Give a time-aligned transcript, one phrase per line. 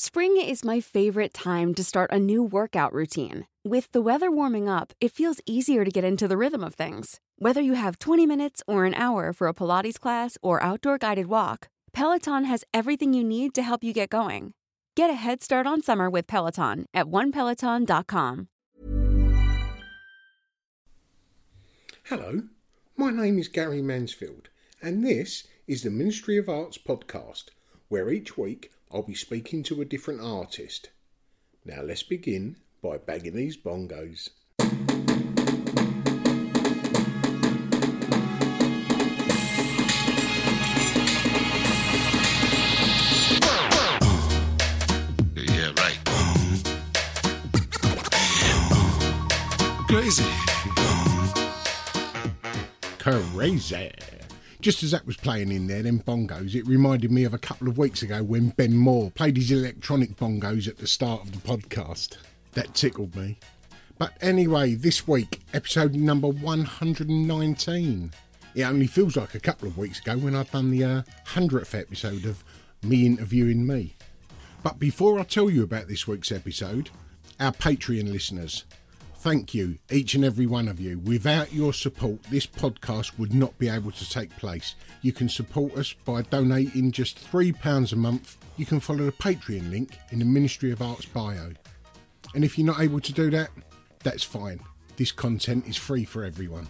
[0.00, 3.48] Spring is my favorite time to start a new workout routine.
[3.64, 7.18] With the weather warming up, it feels easier to get into the rhythm of things.
[7.36, 11.26] Whether you have 20 minutes or an hour for a Pilates class or outdoor guided
[11.26, 14.54] walk, Peloton has everything you need to help you get going.
[14.94, 18.46] Get a head start on summer with Peloton at onepeloton.com.
[22.04, 22.42] Hello,
[22.96, 24.48] my name is Gary Mansfield,
[24.80, 27.46] and this is the Ministry of Arts podcast,
[27.88, 30.88] where each week I'll be speaking to a different artist.
[31.62, 34.30] Now let's begin by bagging these bongos.
[45.36, 45.98] Yeah, right.
[49.86, 50.24] Crazy.
[52.98, 54.17] Crazy.
[54.60, 57.68] Just as that was playing in there, them bongos, it reminded me of a couple
[57.68, 61.38] of weeks ago when Ben Moore played his electronic bongos at the start of the
[61.38, 62.16] podcast.
[62.54, 63.38] That tickled me.
[63.98, 68.12] But anyway, this week, episode number 119.
[68.56, 71.78] It only feels like a couple of weeks ago when I'd done the uh, 100th
[71.78, 72.42] episode of
[72.82, 73.94] me interviewing me.
[74.64, 76.90] But before I tell you about this week's episode,
[77.38, 78.64] our Patreon listeners,
[79.18, 80.98] thank you, each and every one of you.
[81.00, 84.76] Without your support, this podcast would not be able to take place.
[85.02, 88.38] You can support us by donating just £3 a month.
[88.56, 91.50] You can follow the Patreon link in the Ministry of Arts bio.
[92.34, 93.50] And if you're not able to do that,
[94.04, 94.60] that's fine.
[94.96, 96.68] This content is free for everyone.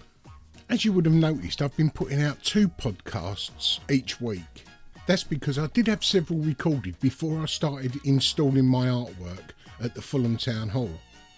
[0.71, 4.65] As you would have noticed, I've been putting out two podcasts each week.
[5.07, 9.51] That's because I did have several recorded before I started installing my artwork
[9.81, 10.91] at the Fulham Town Hall,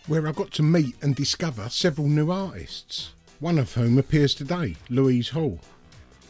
[0.07, 4.77] where I got to meet and discover several new artists, one of whom appears today,
[4.89, 5.61] Louise Hall.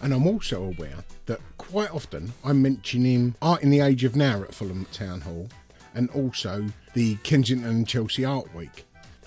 [0.02, 4.16] And I'm also aware that quite often I mention him Art in the Age of
[4.16, 5.48] Now at Fulham Town Hall
[5.94, 8.84] and also the Kensington and Chelsea Art Week.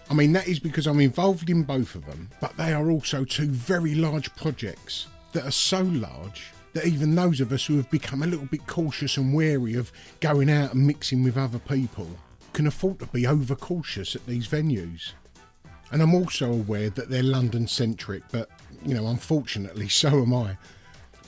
[0.09, 3.23] I mean, that is because I'm involved in both of them, but they are also
[3.23, 7.89] two very large projects that are so large that even those of us who have
[7.89, 12.07] become a little bit cautious and wary of going out and mixing with other people
[12.53, 15.13] can afford to be overcautious at these venues.
[15.91, 18.49] And I'm also aware that they're London centric, but
[18.85, 20.57] you know, unfortunately, so am I.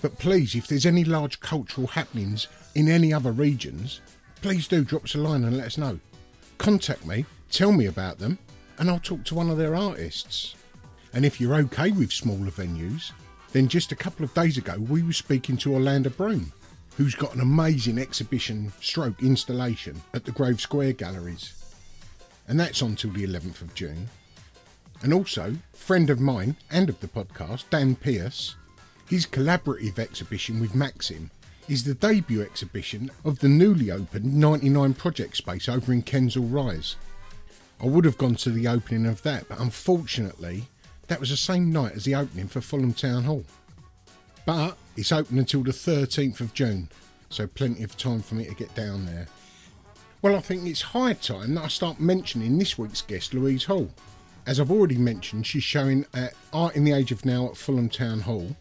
[0.02, 4.02] But please, if there's any large cultural happenings in any other regions,
[4.41, 6.00] please do drop us a line and let us know.
[6.58, 8.38] Contact me, tell me about them,
[8.78, 10.56] and I'll talk to one of their artists.
[11.14, 13.12] And if you're okay with smaller venues,
[13.53, 16.52] then just a couple of days ago we were speaking to Orlando Broom,
[16.98, 21.54] who's got an amazing exhibition stroke installation at the Grove Square Galleries.
[22.48, 24.08] And that's on till the 11th of June.
[25.02, 28.56] And also, friend of mine and of the podcast, Dan Pierce,
[29.10, 31.32] his collaborative exhibition with Maxim
[31.68, 36.96] is the debut exhibition of the newly opened 99 Project Space over in Kensal Rise.
[37.82, 40.66] I would have gone to the opening of that, but unfortunately,
[41.08, 43.44] that was the same night as the opening for Fulham Town Hall.
[44.46, 46.90] But it's open until the 13th of June,
[47.30, 49.28] so plenty of time for me to get down there.
[50.22, 53.90] Well, I think it's high time that I start mentioning this week's guest, Louise Hall.
[54.47, 57.90] As I've already mentioned, she's showing at Art in the Age of Now at Fulham
[57.90, 58.56] Town Hall,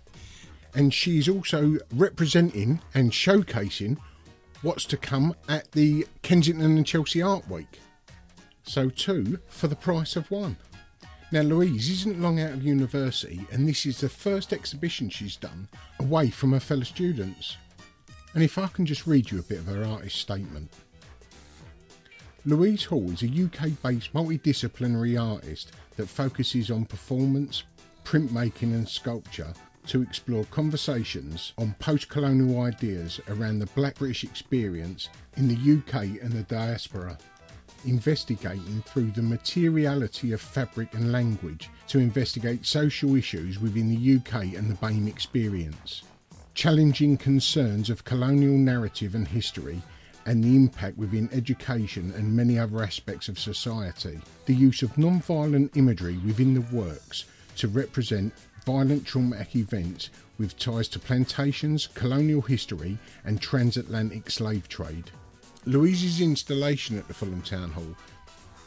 [0.75, 3.99] and she's also representing and showcasing
[4.63, 7.81] what's to come at the Kensington and Chelsea Art Week.
[8.63, 10.57] So, two for the price of one.
[11.35, 15.67] Now, Louise isn't long out of university, and this is the first exhibition she's done
[15.99, 17.57] away from her fellow students.
[18.35, 20.73] And if I can just read you a bit of her artist statement.
[22.47, 27.65] Louise Hall is a UK based multidisciplinary artist that focuses on performance,
[28.05, 29.55] printmaking, and sculpture
[29.89, 36.23] to explore conversations on post colonial ideas around the black British experience in the UK
[36.23, 37.19] and the diaspora,
[37.87, 44.55] investigating through the materiality of fabric and language to investigate social issues within the UK
[44.55, 46.03] and the BAME experience,
[46.55, 49.83] challenging concerns of colonial narrative and history
[50.27, 54.19] and the impact within education and many other aspects of society.
[54.47, 57.25] The use of non violent imagery within the works
[57.57, 58.33] to represent
[58.65, 65.11] violent traumatic events with ties to plantations, colonial history, and transatlantic slave trade.
[65.67, 67.97] Louise's installation at the Fulham Town Hall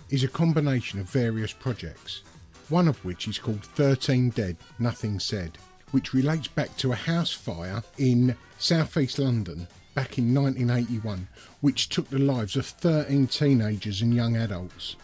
[0.10, 2.24] is a combination of various projects,
[2.70, 5.60] one of which is called 13 Dead, Nothing Said,
[5.92, 11.28] which relates back to a house fire in southeast London back in 1981,
[11.62, 14.96] which took the lives of 13 teenagers and young adults.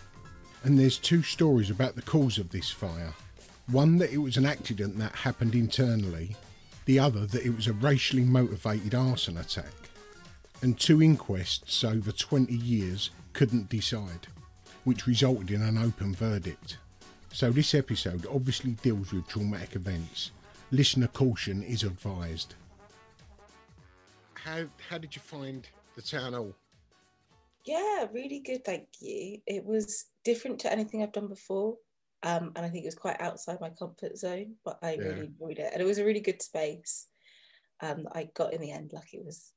[0.63, 3.13] And there's two stories about the cause of this fire.
[3.67, 6.35] One that it was an accident that happened internally,
[6.85, 9.82] the other that it was a racially motivated arson attack.
[10.63, 14.25] And two inquests over 20 years couldn't decide,
[14.83, 16.77] which resulted in an open verdict.
[17.31, 20.31] So this episode obviously deals with traumatic events.
[20.71, 22.55] Listener caution is advised
[24.43, 26.53] how how did you find the town hall?
[27.65, 29.39] Yeah, really good, thank you.
[29.47, 31.77] It was different to anything I've done before.
[32.23, 35.01] Um, and I think it was quite outside my comfort zone, but I yeah.
[35.01, 35.71] really enjoyed it.
[35.73, 37.07] And it was a really good space
[37.81, 38.91] um, I got in the end.
[38.93, 39.51] Like it was,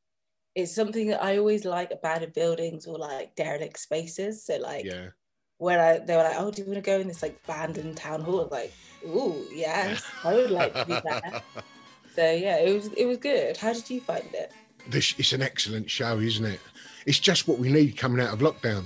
[0.56, 4.42] it's something that I always like about buildings or like derelict spaces.
[4.42, 5.08] So like, yeah.
[5.58, 7.98] when I they were like, oh, do you want to go in this like abandoned
[7.98, 8.40] town hall?
[8.40, 8.72] I was like,
[9.06, 11.42] ooh, yes, I would like to be there.
[12.16, 13.58] so yeah, it was it was good.
[13.58, 14.50] How did you find it?
[14.88, 16.60] this it's an excellent show, isn't it?
[17.04, 18.84] It's just what we need coming out of lockdown.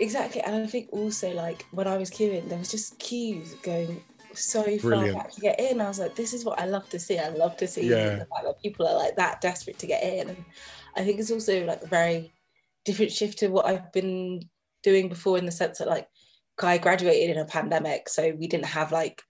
[0.00, 4.02] Exactly, and I think also like when I was queuing, there was just queues going
[4.36, 5.14] so Brilliant.
[5.14, 5.80] far back to get in.
[5.80, 7.18] I was like, this is what I love to see.
[7.18, 8.16] I love to see yeah.
[8.16, 10.44] the fact that people are like that desperate to get in, and
[10.96, 12.32] I think it's also like a very
[12.84, 14.42] different shift to what I've been
[14.82, 16.06] doing before in the sense that like
[16.62, 19.22] I graduated in a pandemic, so we didn't have like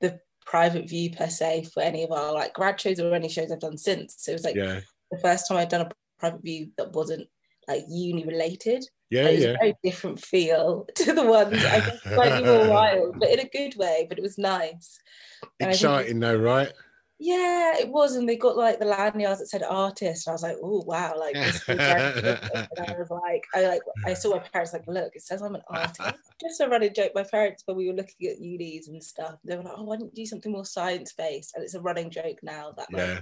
[0.00, 3.52] the private view per se for any of our like grad shows or any shows
[3.52, 4.16] I've done since.
[4.18, 4.80] So it was like yeah
[5.10, 7.28] the first time I'd done a private view that wasn't
[7.70, 8.84] like uni related.
[9.10, 9.50] Yeah, it was yeah.
[9.50, 13.48] a very different feel to the ones I guess slightly more wild, but in a
[13.48, 14.06] good way.
[14.08, 14.98] But it was nice.
[15.58, 16.72] Exciting though, right?
[17.22, 20.42] Yeah, it was, and they got like the lanyards that said artist, and I was
[20.42, 24.38] like, oh wow, like this is and I was like, I like, I saw my
[24.38, 26.00] parents like, look, it says I'm an artist.
[26.40, 27.12] Just a running joke.
[27.14, 29.96] My parents, when we were looking at unis and stuff, they were like, oh, why
[29.96, 31.52] don't you do something more science based?
[31.54, 33.20] And it's a running joke now that like, yeah.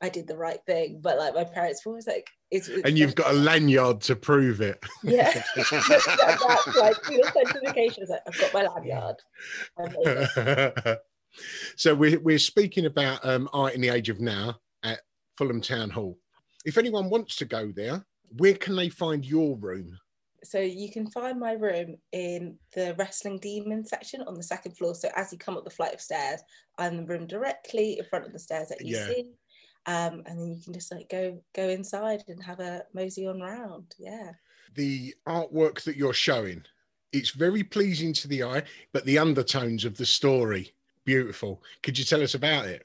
[0.00, 1.00] I did the right thing.
[1.02, 4.16] But like my parents were always like, it's, it's and you've got a lanyard to
[4.16, 4.82] prove it.
[5.02, 8.02] Yeah, that's like the authentication.
[8.02, 9.16] Is like I've got my lanyard.
[11.76, 15.00] so we're we're speaking about um, art in the age of now at
[15.36, 16.18] Fulham Town Hall.
[16.64, 18.04] If anyone wants to go there,
[18.38, 19.98] where can they find your room?
[20.42, 24.94] So you can find my room in the Wrestling Demon section on the second floor.
[24.94, 26.40] So as you come up the flight of stairs,
[26.78, 29.06] I'm the room directly in front of the stairs that you yeah.
[29.06, 29.26] see
[29.86, 33.40] um, and then you can just like go go inside and have a mosey on
[33.40, 33.94] round.
[33.98, 34.32] Yeah.
[34.74, 36.64] The artwork that you're showing,
[37.12, 38.62] it's very pleasing to the eye,
[38.92, 40.74] but the undertones of the story,
[41.04, 41.62] beautiful.
[41.82, 42.84] Could you tell us about it?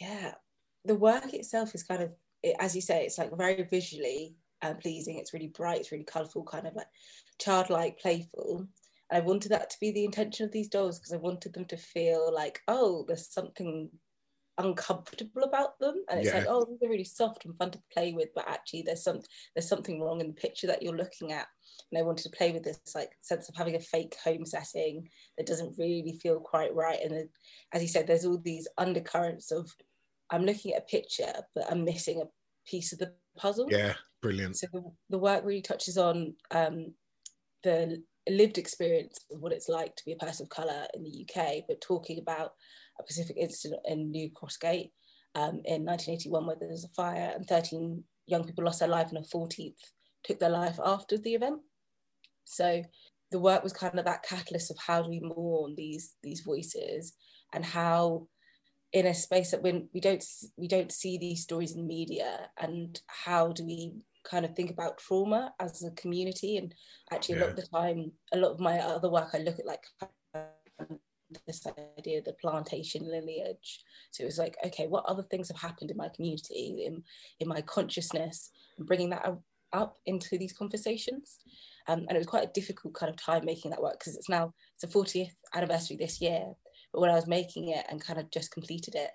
[0.00, 0.34] Yeah,
[0.84, 2.14] the work itself is kind of,
[2.58, 5.18] as you say, it's like very visually uh, pleasing.
[5.18, 6.88] It's really bright, it's really colourful, kind of like
[7.38, 8.66] childlike, playful.
[9.10, 11.76] I wanted that to be the intention of these dolls because I wanted them to
[11.76, 13.90] feel like, oh, there's something
[14.58, 16.04] uncomfortable about them.
[16.08, 16.38] And it's yeah.
[16.38, 19.20] like oh they're really soft and fun to play with but actually there's some
[19.54, 21.46] there's something wrong in the picture that you're looking at.
[21.90, 25.08] And I wanted to play with this like sense of having a fake home setting
[25.36, 26.98] that doesn't really feel quite right.
[27.02, 27.28] And then,
[27.72, 29.70] as you said there's all these undercurrents of
[30.30, 33.68] I'm looking at a picture but I'm missing a piece of the puzzle.
[33.70, 34.56] Yeah brilliant.
[34.56, 36.94] So the, the work really touches on um,
[37.64, 41.26] the lived experience of what it's like to be a person of color in the
[41.26, 42.52] UK but talking about
[43.02, 44.92] a Pacific incident in New Cross Gate
[45.34, 49.08] um, in 1981 where there was a fire and 13 young people lost their life
[49.08, 49.74] and a 14th
[50.24, 51.60] took their life after the event.
[52.44, 52.82] So
[53.30, 57.14] the work was kind of that catalyst of how do we mourn these these voices
[57.52, 58.28] and how
[58.92, 60.22] in a space that when we don't
[60.56, 63.94] we don't see these stories in media and how do we
[64.24, 66.74] kind of think about trauma as a community and
[67.10, 67.40] actually yeah.
[67.40, 69.84] a lot of the time a lot of my other work I look at like
[71.46, 71.66] this
[71.98, 73.84] idea of the plantation lineage.
[74.10, 77.02] So it was like, okay, what other things have happened in my community, in,
[77.40, 79.26] in my consciousness, and bringing that
[79.72, 81.38] up into these conversations.
[81.88, 84.28] Um, and it was quite a difficult kind of time making that work because it's
[84.28, 86.52] now it's a 40th anniversary this year.
[86.92, 89.10] But when I was making it and kind of just completed it,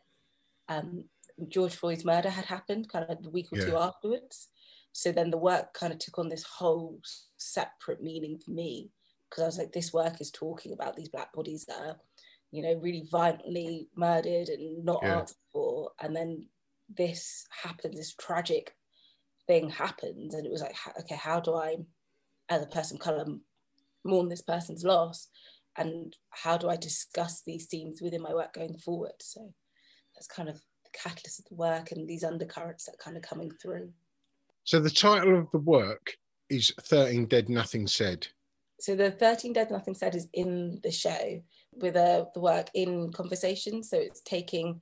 [0.68, 1.06] um,
[1.48, 3.66] George Floyd's murder had happened, kind of the week or Yeah.
[3.66, 4.50] two afterwards.
[4.92, 7.00] So then the work kind of took on this whole
[7.38, 8.90] separate meaning for me
[9.30, 11.98] because I was like, this work is talking about these black bodies that are,
[12.52, 15.20] you know, really violently murdered and not Yeah.
[15.20, 15.92] answered for.
[16.00, 16.46] And then
[16.90, 18.76] this happens, this tragic
[19.48, 20.34] thing happens.
[20.34, 21.78] And it was like, okay, how do I,
[22.50, 23.26] as a person of color,
[24.04, 25.28] mourn this person's loss?
[25.78, 29.14] And how do I discuss these themes within my work going forward?
[29.20, 29.54] So
[30.16, 33.52] that's kind of the catalyst of the work and these undercurrents that kind of coming
[33.62, 33.92] through.
[34.64, 36.14] So the title of the work
[36.50, 38.28] is 13 Dead Nothing Said.
[38.80, 41.42] So the 13 Dead Nothing Said is in the show
[41.74, 43.84] with uh, the work in conversation.
[43.84, 44.82] So it's taking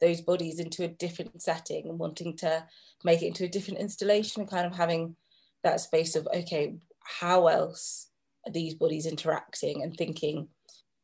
[0.00, 2.64] those bodies into a different setting and wanting to
[3.04, 5.16] make it into a different installation and kind of having
[5.62, 8.08] that space of, okay, how else
[8.46, 10.48] are these bodies interacting and thinking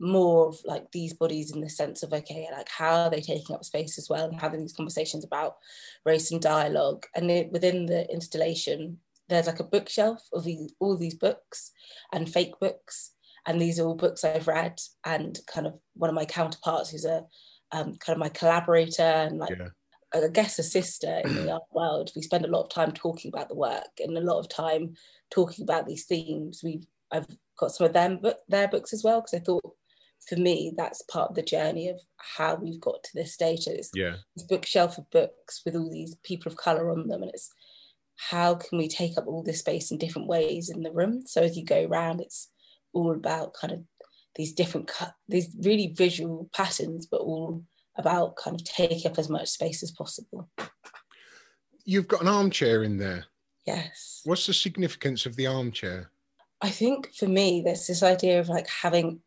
[0.01, 3.55] more of like these bodies in the sense of, okay, like how are they taking
[3.55, 5.57] up space as well and having these conversations about
[6.05, 7.07] race and dialogue.
[7.15, 8.99] And it, within the installation,
[9.33, 11.73] there's like a bookshelf of these, all these books
[12.13, 13.13] and fake books.
[13.47, 17.05] And these are all books I've read, and kind of one of my counterparts, who's
[17.05, 17.25] a
[17.73, 19.69] um, kind of my collaborator and like Yeah.
[20.15, 22.11] I guess a sister in the art world.
[22.15, 24.95] We spend a lot of time talking about the work and a lot of time
[25.31, 26.61] talking about these themes.
[26.63, 27.27] We've I've
[27.59, 29.75] got some of them book their books as well because I thought
[30.29, 34.17] for me that's part of the journey of how we've got to this It's Yeah.
[34.37, 37.51] this bookshelf of books with all these people of color on them and it's
[38.31, 41.43] how can we take up all this space in different ways in the room so
[41.43, 42.49] as you go around it's
[42.93, 43.81] all about kind of
[44.37, 47.63] these different cut these really visual patterns but all
[47.99, 50.49] about kind of taking up as much space as possible
[51.85, 53.25] You've got an armchair in there.
[53.67, 56.11] yes What's the significance of the armchair?
[56.61, 59.21] i think for me there's this idea of like having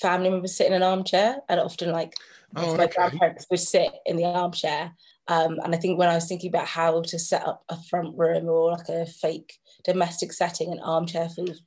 [0.00, 2.14] family members sit in an armchair and often like
[2.56, 4.92] Oh, my grandparents would sit in the armchair.
[5.28, 8.16] Um, and I think when I was thinking about how to set up a front
[8.16, 11.62] room or like a fake domestic setting, an armchair feels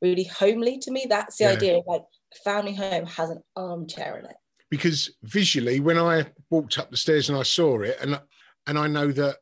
[0.00, 1.06] really homely to me.
[1.08, 1.50] That's the Yeah.
[1.50, 4.36] idea of like a family home has an armchair in it.
[4.70, 8.20] Because visually, when I walked up the stairs and I saw it, and
[8.66, 9.38] and I know that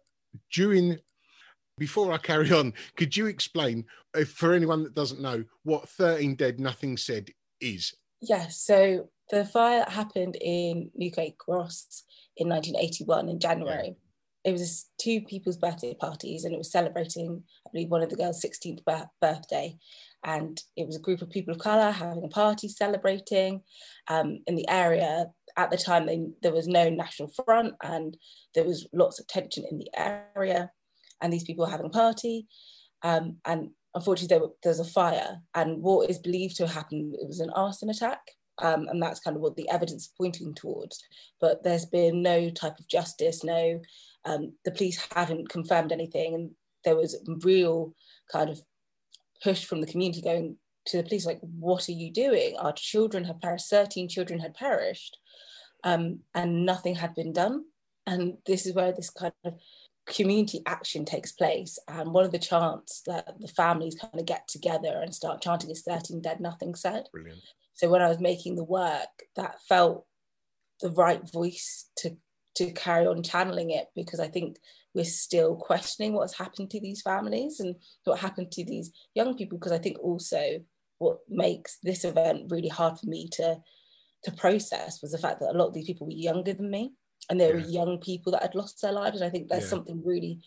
[0.53, 0.99] during
[1.79, 6.35] before I carry on, could you explain, if for anyone that doesn't know, what 13
[6.35, 7.95] Dead Nothing Said is?
[8.21, 8.61] Yes.
[8.61, 12.05] So the fire happened in Newgate Cross
[12.37, 13.97] in 1981 in January.
[14.45, 18.17] It was two people's birthday parties and it was celebrating, I believe, one of the
[18.17, 18.81] girls' 16th
[19.21, 19.77] birthday.
[20.25, 23.63] And it was a group of people of colour having a party celebrating
[24.09, 25.27] um, in the area.
[25.57, 28.17] At the time, they, there was no National Front and
[28.55, 30.71] there was lots of tension in the area.
[31.21, 32.47] And these people were having a party.
[33.03, 35.43] Um, and unfortunately, there, were, there was a fire.
[35.55, 38.21] And what is believed to have happened, it was an arson attack.
[38.61, 41.03] Um, and that's kind of what the evidence is pointing towards.
[41.41, 43.81] But there's been no type of justice, no,
[44.25, 46.35] um, the police haven't confirmed anything.
[46.35, 46.51] And
[46.85, 47.95] there was real
[48.31, 48.61] kind of
[49.43, 52.57] push from the community going to the police, like, what are you doing?
[52.59, 55.19] Our children have perished, 13 children had perished,
[55.85, 57.65] um, and nothing had been done.
[58.07, 59.55] And this is where this kind of
[60.07, 61.79] community action takes place.
[61.87, 65.71] And one of the chants that the families kind of get together and start chanting
[65.71, 67.05] is 13 dead, nothing said.
[67.13, 67.41] Brilliant.
[67.81, 70.05] So when I was making the work, that felt
[70.83, 72.15] the right voice to
[72.57, 74.59] to carry on channeling it because I think
[74.93, 79.57] we're still questioning what's happened to these families and what happened to these young people.
[79.57, 80.61] Because I think also
[80.99, 83.57] what makes this event really hard for me to
[84.25, 86.93] to process was the fact that a lot of these people were younger than me
[87.31, 89.23] and they were young people that had lost their lives.
[89.23, 89.71] And I think there's Yeah.
[89.71, 90.43] something really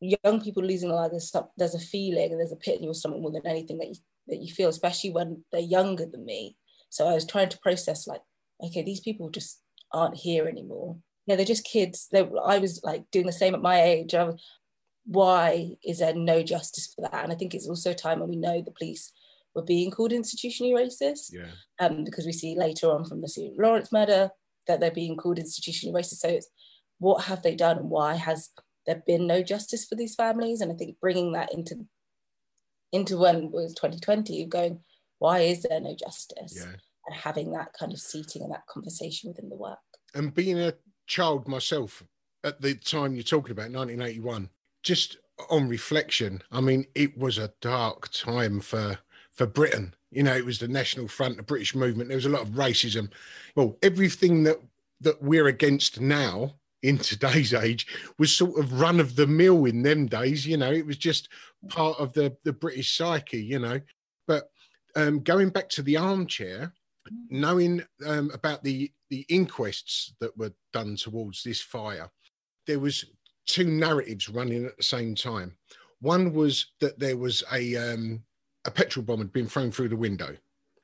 [0.00, 1.10] young people losing their lives.
[1.10, 3.78] There's, some, there's a feeling and there's a pit in your stomach more than anything
[3.78, 3.96] that you
[4.28, 6.56] that you feel, especially when they're younger than me.
[6.90, 8.22] So I was trying to process like,
[8.64, 9.60] okay, these people just
[9.92, 10.96] aren't here anymore.
[11.26, 12.08] Yeah, they're just kids.
[12.10, 14.14] They, I was like doing the same at my age.
[14.14, 14.42] I was,
[15.04, 17.22] why is there no justice for that?
[17.24, 19.12] And I think it's also a time when we know the police
[19.54, 21.50] were being called institutionally racist, Yeah.
[21.80, 24.30] um, because we see later on from the Lawrence murder
[24.66, 26.18] that they're being called institutionally racist.
[26.18, 26.48] So it's
[26.98, 28.50] what have they done and why has
[28.86, 30.60] there been no justice for these families?
[30.60, 31.86] And I think bringing that into
[32.92, 34.80] into when it was 2020, going,
[35.18, 36.54] why is there no justice?
[36.56, 36.72] Yeah.
[37.06, 39.78] And having that kind of seating and that conversation within the work.
[40.14, 40.74] And being a
[41.06, 42.02] child myself
[42.44, 44.50] at the time you're talking about, 1981,
[44.82, 45.18] just
[45.50, 48.98] on reflection, I mean, it was a dark time for
[49.32, 49.94] for Britain.
[50.10, 52.08] You know, it was the National Front, the British movement.
[52.08, 53.10] There was a lot of racism.
[53.54, 54.60] Well, everything that
[55.00, 57.86] that we're against now in today's age
[58.18, 60.46] was sort of run of the mill in them days.
[60.46, 61.28] You know, it was just
[61.68, 63.42] part of the the British psyche.
[63.42, 63.80] You know,
[64.26, 64.50] but
[64.96, 66.72] um, going back to the armchair,
[67.30, 72.10] knowing um, about the the inquests that were done towards this fire,
[72.66, 73.04] there was
[73.46, 75.56] two narratives running at the same time.
[76.00, 78.22] One was that there was a um,
[78.64, 80.36] a petrol bomb had been thrown through the window,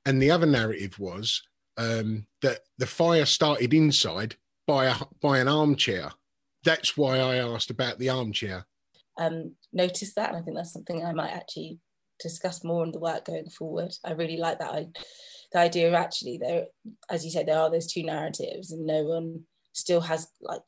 [0.07, 1.43] and the other narrative was
[1.77, 6.11] um, that the fire started inside by a by an armchair.
[6.65, 8.67] That's why I asked about the armchair.
[9.19, 11.79] Um, notice that, and I think that's something I might actually
[12.21, 13.93] discuss more in the work going forward.
[14.05, 14.73] I really like that.
[14.73, 14.89] I,
[15.53, 16.67] the idea of actually there,
[17.11, 19.41] as you said, there are those two narratives, and no one
[19.73, 20.63] still has like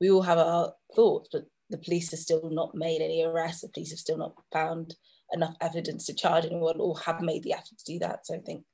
[0.00, 3.62] we all have our thoughts, but the police have still not made any arrests.
[3.62, 4.94] The police have still not found
[5.32, 8.26] enough evidence to charge anyone, or have made the effort to do that.
[8.26, 8.64] So I think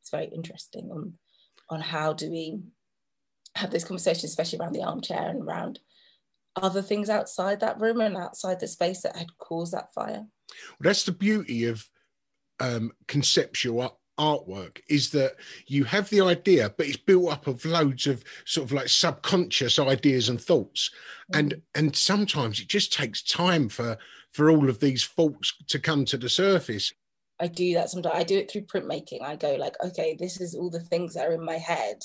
[0.00, 1.14] it's very interesting on
[1.68, 2.60] on how do we
[3.56, 5.78] have this conversation, especially around the armchair and around
[6.56, 10.26] other things outside that room and outside the space that had caused that fire.
[10.26, 11.88] Well, that's the beauty of
[12.60, 18.06] um, conceptual artwork is that you have the idea, but it's built up of loads
[18.06, 20.90] of sort of like subconscious ideas and thoughts,
[21.32, 21.38] mm.
[21.38, 23.96] and and sometimes it just takes time for
[24.32, 26.92] for all of these thoughts to come to the surface.
[27.40, 28.14] I do that sometimes.
[28.16, 29.22] I do it through printmaking.
[29.22, 31.96] I go like, okay, this is all the things that are in my head.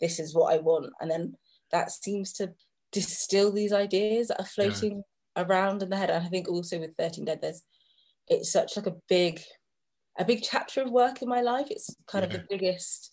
[0.00, 1.34] This is what I want, and then
[1.72, 2.54] that seems to
[2.92, 5.02] distill these ideas that are floating
[5.36, 5.44] yeah.
[5.44, 6.10] around in the head.
[6.10, 7.62] And I think also with 13 Dead, there's
[8.26, 9.40] it's such like a big,
[10.18, 11.68] a big chapter of work in my life.
[11.70, 12.36] It's kind yeah.
[12.36, 13.12] of the biggest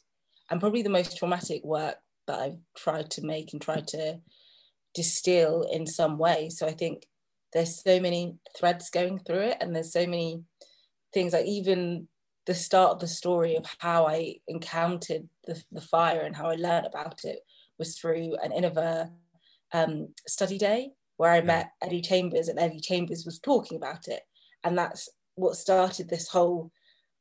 [0.50, 1.96] and probably the most traumatic work
[2.28, 4.20] that I've tried to make and tried to
[4.94, 6.50] distill in some way.
[6.50, 7.06] So I think
[7.54, 10.44] there's so many threads going through it, and there's so many
[11.14, 12.08] things like even
[12.46, 16.56] the start of the story of how I encountered the, the fire and how I
[16.56, 17.40] learned about it
[17.80, 19.10] was through an Iniva
[19.76, 24.22] um, study day where I met Eddie Chambers and Eddie Chambers was talking about it.
[24.64, 26.72] And that's what started this whole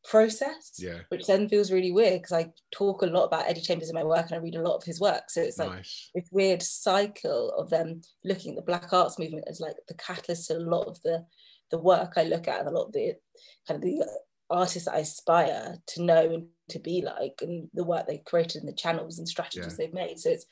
[0.05, 0.99] process, yeah.
[1.09, 4.05] which then feels really weird because I talk a lot about Eddie Chambers in my
[4.05, 5.25] work and I read a lot of his work.
[5.29, 6.11] So it's like nice.
[6.15, 10.49] this weird cycle of them looking at the Black Arts movement as like the catalyst
[10.49, 11.25] to a lot of the
[11.71, 13.15] the work I look at and a lot of the
[13.67, 14.05] kind of the
[14.51, 18.61] artists that I aspire to know and to be like and the work they've created
[18.61, 19.87] and the channels and strategies yeah.
[19.87, 20.19] they've made.
[20.19, 20.47] So it's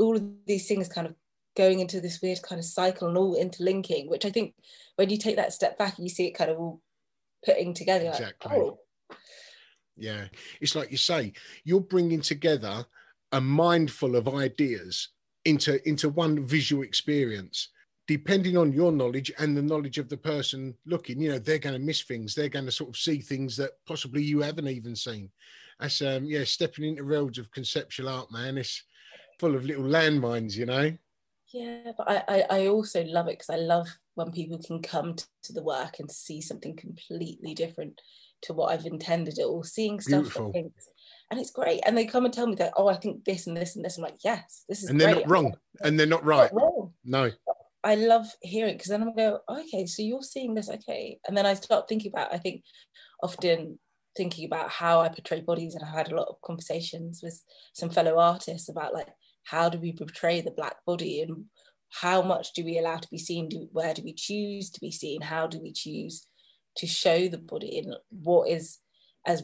[0.00, 1.14] all of these things kind of
[1.56, 4.54] going into this weird kind of cycle and all interlinking, which I think
[4.96, 6.80] when you take that step back, you see it kind of all
[7.44, 8.08] putting together.
[8.08, 8.50] Exactly.
[8.50, 8.78] Like, oh.
[9.96, 10.24] Yeah.
[10.60, 11.32] It's like you say,
[11.64, 12.86] you're bringing together
[13.32, 15.08] a mindful of ideas
[15.44, 17.68] into into one visual experience
[18.06, 21.74] depending on your knowledge and the knowledge of the person looking you know they're going
[21.74, 24.94] to miss things they're going to sort of see things that possibly you haven't even
[24.94, 25.30] seen
[25.78, 28.82] that's um yeah stepping into realms of conceptual art man it's
[29.40, 30.96] full of little landmines, you know.
[31.52, 35.16] Yeah, but I, I, I also love it because I love when people can come
[35.16, 38.00] to the work and see something completely different
[38.42, 40.36] to what I've intended it or seeing stuff
[41.30, 41.80] and it's great.
[41.86, 43.96] And they come and tell me that, oh, I think this and this and this.
[43.96, 45.26] I'm like, yes, this is And they're great.
[45.26, 45.54] not wrong.
[45.80, 46.50] And they're not right.
[46.52, 47.30] Not no.
[47.82, 51.18] I love hearing because then I'm go, okay, so you're seeing this, okay.
[51.26, 52.62] And then I start thinking about, I think
[53.22, 53.78] often
[54.16, 57.90] thinking about how I portray bodies and I've had a lot of conversations with some
[57.90, 59.08] fellow artists about like
[59.44, 61.44] how do we portray the black body and
[61.88, 63.48] how much do we allow to be seen?
[63.48, 65.22] Do, where do we choose to be seen?
[65.22, 66.26] How do we choose
[66.76, 67.78] to show the body?
[67.78, 68.78] And what is
[69.26, 69.42] as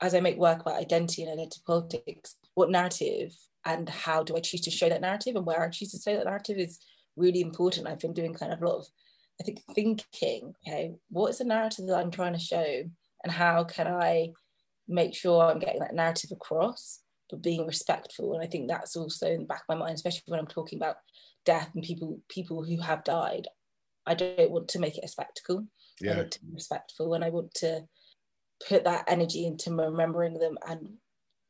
[0.00, 3.32] as i make work about identity and identity politics what narrative
[3.64, 6.16] and how do i choose to show that narrative and where i choose to show
[6.16, 6.78] that narrative is
[7.16, 7.86] really important.
[7.86, 8.86] I've been doing kind of a lot of
[9.40, 12.82] i think thinking okay what is the narrative that i'm trying to show
[13.24, 14.28] and how can i
[14.86, 17.00] make sure i'm getting that narrative across
[17.30, 18.34] but being respectful.
[18.34, 20.78] And I think that's also in the back of my mind, especially when I'm talking
[20.78, 20.96] about
[21.44, 23.46] death and people people who have died.
[24.06, 25.66] I don't want to make it a spectacle.
[26.00, 26.12] Yeah.
[26.12, 27.84] I want to be respectful and I want to
[28.68, 30.94] put that energy into remembering them and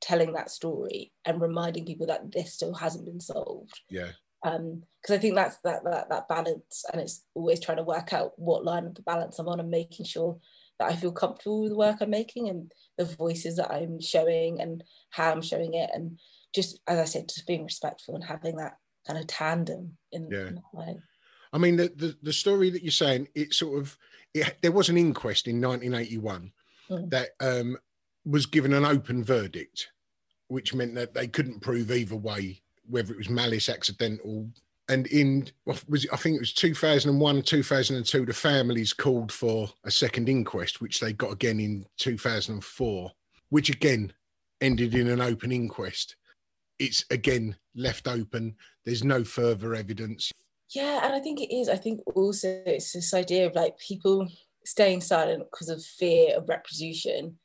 [0.00, 3.80] telling that story and reminding people that this still hasn't been solved.
[3.88, 4.10] Yeah.
[4.44, 8.12] Um, because I think that's that that that balance, and it's always trying to work
[8.12, 10.38] out what line of the balance I'm on and making sure
[10.78, 14.60] that I feel comfortable with the work I'm making and the voices that I'm showing
[14.60, 15.90] and how I'm showing it.
[15.92, 16.18] And
[16.54, 18.76] just, as I said, just being respectful and having that
[19.06, 20.46] kind of tandem in, yeah.
[20.46, 20.96] in that way.
[21.52, 23.96] I mean, the, the, the, story that you're saying, it sort of,
[24.32, 26.52] it, there was an inquest in 1981
[26.90, 27.10] mm.
[27.10, 27.76] that um,
[28.24, 29.88] was given an open verdict,
[30.48, 34.48] which meant that they couldn't prove either way whether it was malice, accidental,
[34.88, 39.90] and in was it, I think it was 2001 2002 the families called for a
[39.90, 43.10] second inquest which they got again in 2004
[43.48, 44.12] which again
[44.60, 46.16] ended in an open inquest.
[46.78, 48.56] It's again left open.
[48.84, 50.32] There's no further evidence.
[50.74, 51.68] Yeah and i think it is.
[51.68, 54.26] I think also it's this idea of like people
[54.64, 57.38] staying silent because of fear of retribution.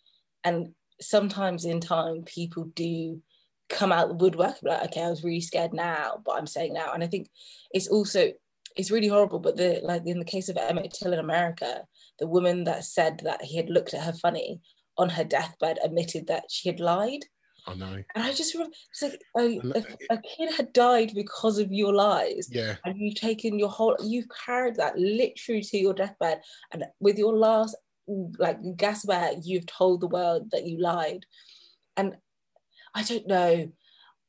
[0.44, 3.22] And sometimes in time people do
[3.70, 6.94] come out the woodwork like, okay, I was really scared now, but I'm saying now.
[6.94, 7.30] And I think
[7.72, 8.32] it's also
[8.76, 9.40] it's really horrible.
[9.40, 11.84] But the like in the case of Emmett Till in America,
[12.20, 14.62] the woman that said that he had looked at her funny
[14.98, 17.22] on her deathbed admitted that she had lied.
[17.68, 18.04] Oh, I know.
[18.16, 21.94] And I just remember it's like a, a, a kid had died because of your
[21.94, 22.50] lies.
[22.52, 22.76] Yeah.
[22.86, 26.42] And you've taken your whole you've carried that literally to your deathbed.
[26.72, 27.76] And with your last
[28.08, 31.26] like gasp air, you've told the world that you lied.
[31.98, 32.16] And
[32.94, 33.72] I don't know.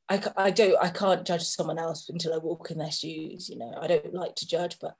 [0.08, 3.48] I, I don't I can't judge someone else until I walk in their shoes.
[3.48, 4.94] You know, I don't like to judge, but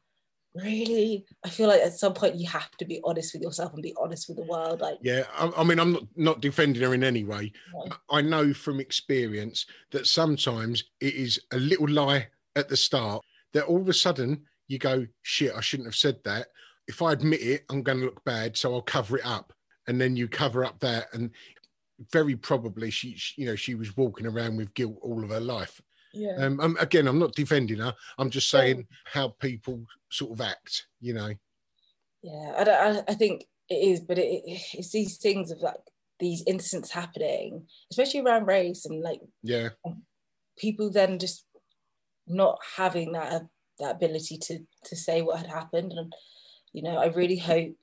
[0.54, 3.82] really, I feel like at some point you have to be honest with yourself and
[3.82, 4.80] be honest with the world.
[4.80, 7.52] Like, yeah, I, I mean, I'm not not defending her in any way.
[7.74, 7.88] No.
[8.10, 13.64] I know from experience that sometimes it is a little lie at the start that
[13.64, 16.46] all of a sudden you go, shit, I shouldn't have said that.
[16.86, 19.52] If I admit it, I'm going to look bad, so I'll cover it up.
[19.86, 21.30] And then you cover up that, and
[22.12, 25.40] very probably she, she, you know she was walking around with guilt all of her
[25.40, 25.80] life.
[26.12, 26.36] Yeah.
[26.38, 27.94] Um, um again i'm not defending her.
[28.18, 28.84] I'm just saying yeah.
[29.04, 31.32] how people sort of act you know.
[32.22, 35.76] Yeah i don't, I, think it is but it, it's these things of like
[36.18, 39.70] these incidents happening especially around race and like yeah.
[40.58, 41.46] people then just
[42.26, 43.46] not having that
[43.78, 45.92] that ability to to say what had happened.
[45.92, 46.12] And
[46.72, 47.74] you know i really hope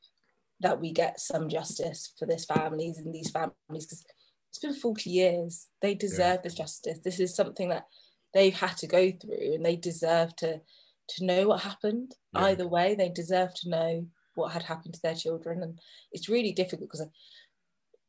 [0.60, 4.06] that we get some justice for this families and these families because
[4.50, 6.42] it's been 40 years they deserve yeah.
[6.44, 7.86] this justice this is something that
[8.34, 10.62] they've had to go through and they deserve to
[11.10, 12.46] to know what happened yeah.
[12.46, 15.80] either way they deserve to know what had happened to their children and
[16.12, 17.08] it's really difficult because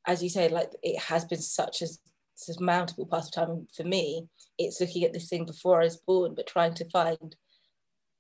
[0.07, 1.87] as you say like it has been such a
[2.35, 4.27] surmountable part of time for me
[4.59, 7.37] it's looking at this thing before i was born but trying to find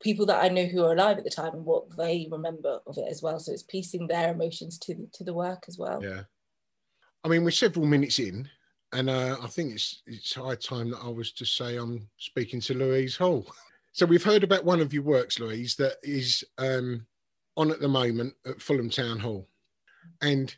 [0.00, 2.98] people that I know who are alive at the time and what they remember of
[2.98, 3.38] it as well.
[3.40, 6.02] So it's piecing their emotions to the, to the work as well.
[6.02, 6.22] Yeah.
[7.24, 8.48] I mean, we're several minutes in,
[8.92, 12.60] and uh, I think it's it's high time that I was to say I'm speaking
[12.62, 13.46] to Louise Hall.
[13.92, 17.04] So we've heard about one of your works, Louise, that is um,
[17.56, 19.48] on at the moment at Fulham Town Hall.
[20.22, 20.54] And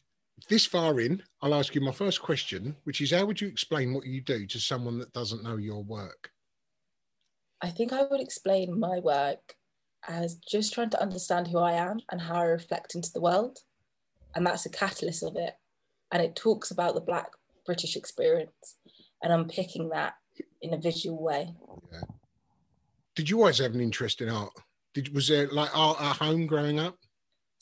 [0.50, 3.94] this far in, I'll ask you my first question, which is how would you explain
[3.94, 6.30] what you do to someone that doesn't know your work?
[7.62, 9.54] I think I would explain my work
[10.08, 13.58] as just trying to understand who I am and how I reflect into the world.
[14.34, 15.54] And that's a catalyst of it.
[16.12, 17.30] And it talks about the Black
[17.66, 18.76] British experience
[19.22, 20.14] and unpicking that
[20.62, 21.54] in a visual way.
[21.92, 22.00] Yeah.
[23.14, 24.52] Did you always have an interest in art?
[24.94, 26.96] Did was there like art at home growing up?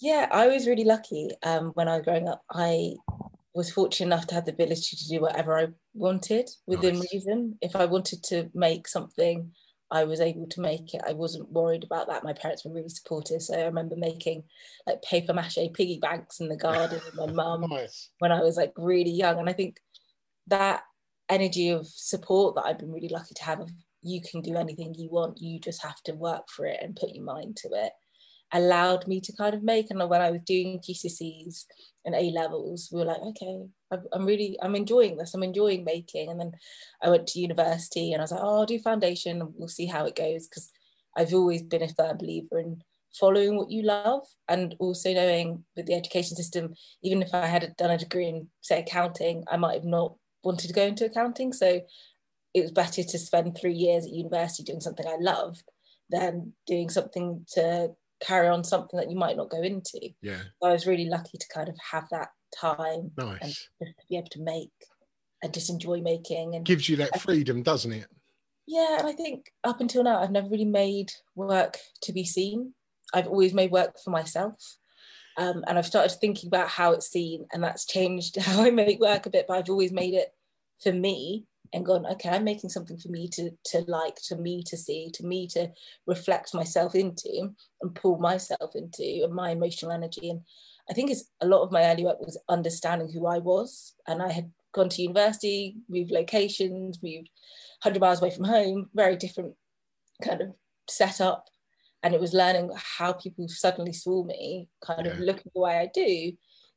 [0.00, 1.30] Yeah, I was really lucky.
[1.42, 2.94] Um, when I was growing up, I
[3.54, 7.12] was fortunate enough to have the ability to do whatever I wanted within nice.
[7.12, 7.58] reason.
[7.61, 9.50] If I wanted to make something
[9.90, 11.03] I was able to make it.
[11.07, 12.24] I wasn't worried about that.
[12.24, 13.42] My parents were really supportive.
[13.42, 14.44] So I remember making
[14.87, 18.11] like paper mache piggy banks in the garden with my mum nice.
[18.18, 19.38] when I was like really young.
[19.38, 19.79] And I think
[20.48, 20.83] that
[21.29, 23.70] energy of support that I've been really lucky to have of
[24.03, 27.14] you can do anything you want, you just have to work for it and put
[27.14, 27.92] your mind to it
[28.52, 29.90] allowed me to kind of make.
[29.90, 31.64] And when I was doing GCSEs
[32.04, 33.64] and A levels, we were like, okay,
[34.12, 35.34] I'm really, I'm enjoying this.
[35.34, 36.30] I'm enjoying making.
[36.30, 36.52] And then
[37.02, 39.87] I went to university and I was like, oh, I'll do foundation and we'll see
[39.87, 40.48] how it goes.
[40.48, 40.70] Because
[41.16, 42.82] I've always been a firm believer in
[43.18, 47.74] following what you love and also knowing with the education system, even if I had
[47.76, 51.52] done a degree in, say, accounting, I might have not wanted to go into accounting.
[51.52, 51.80] So
[52.54, 55.64] it was better to spend three years at university doing something I loved
[56.11, 60.11] than doing something to carry on something that you might not go into.
[60.22, 60.40] Yeah.
[60.61, 63.68] So I was really lucky to kind of have that time nice.
[63.81, 64.70] and be able to make
[65.42, 68.07] and just enjoy making and gives you that freedom, doesn't it?
[68.66, 72.74] Yeah, and I think up until now I've never really made work to be seen.
[73.14, 74.76] I've always made work for myself.
[75.38, 79.00] Um, and I've started thinking about how it's seen, and that's changed how I make
[79.00, 79.46] work a bit.
[79.48, 80.28] But I've always made it
[80.83, 84.62] for me and gone, okay, I'm making something for me to to like, to me
[84.64, 85.68] to see, to me to
[86.07, 87.50] reflect myself into
[87.83, 90.31] and pull myself into and my emotional energy.
[90.31, 90.40] And
[90.90, 93.94] I think it's a lot of my early work was understanding who I was.
[94.07, 97.31] And I had gone to university, moved locations, moved
[97.83, 99.54] 100 miles away from home, very different
[100.22, 100.48] kind of
[100.88, 101.46] setup.
[102.02, 105.12] And it was learning how people suddenly saw me kind yeah.
[105.12, 106.33] of looking the way I do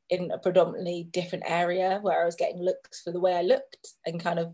[0.10, 3.88] in a predominantly different area where I was getting looks for the way I looked
[4.06, 4.54] and kind of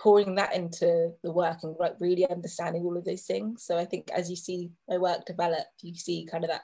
[0.00, 3.64] pouring that into the work and like really understanding all of those things.
[3.64, 6.62] So I think as you see my work develop, you see kind of that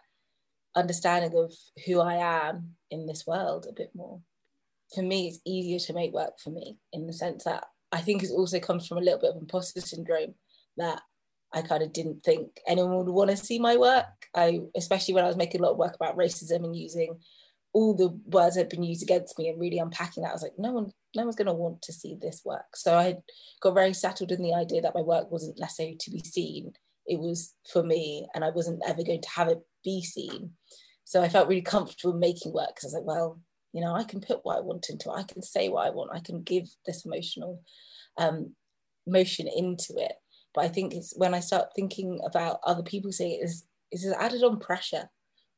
[0.75, 1.53] understanding of
[1.87, 4.21] who I am in this world a bit more.
[4.95, 8.23] For me, it's easier to make work for me in the sense that I think
[8.23, 10.35] it also comes from a little bit of imposter syndrome
[10.79, 11.03] that
[11.53, 14.07] I kind of didn't think anyone would want to see my work.
[14.35, 17.19] I, especially when I was making a lot of work about racism and using
[17.73, 20.43] all the words that had been used against me and really unpacking that, I was
[20.43, 22.77] like, no one, no one's going to want to see this work.
[22.77, 23.17] So I
[23.61, 26.73] got very settled in the idea that my work wasn't necessarily to be seen.
[27.07, 30.53] It was for me, and I wasn't ever going to have it be seen.
[31.05, 33.41] So I felt really comfortable making work because I was like, well,
[33.73, 35.17] you know, I can put what I want into it.
[35.17, 36.11] I can say what I want.
[36.13, 37.63] I can give this emotional
[38.17, 38.55] um,
[39.07, 40.13] motion into it.
[40.55, 44.13] But I think it's when I start thinking about other people saying it is is
[44.19, 45.09] added on pressure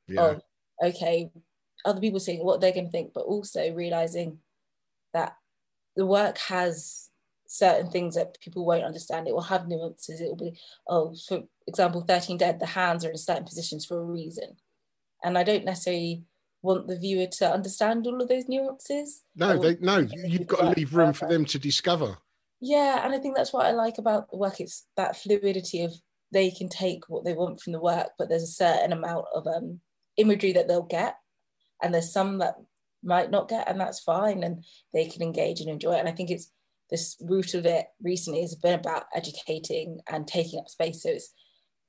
[0.07, 0.23] yeah.
[0.23, 0.43] of
[0.85, 1.31] okay,
[1.85, 4.39] other people saying what they're going to think, but also realizing
[5.15, 5.35] that
[5.99, 7.11] the work has
[7.49, 9.27] certain things that people won't understand.
[9.27, 10.21] It will have nuances.
[10.21, 10.57] It will be,
[10.87, 14.57] oh, for example, 13 Dead, the hands are in certain positions for a reason.
[15.25, 16.23] And I don't necessarily
[16.63, 19.25] want the viewer to understand all of those nuances.
[19.35, 22.17] No, they, no, you've got to leave room for them to discover.
[22.61, 24.61] Yeah, and I think that's what I like about the work.
[24.61, 25.95] It's that fluidity of
[26.31, 29.49] they can take what they want from the work, but there's a certain amount of
[29.49, 29.81] um,
[30.17, 31.17] imagery that they'll get
[31.83, 32.57] and there's some that
[33.03, 36.01] might not get and that's fine and they can engage and enjoy it.
[36.01, 36.51] And i think it's
[36.91, 41.03] this root of it recently has been about educating and taking up space.
[41.03, 41.33] So it's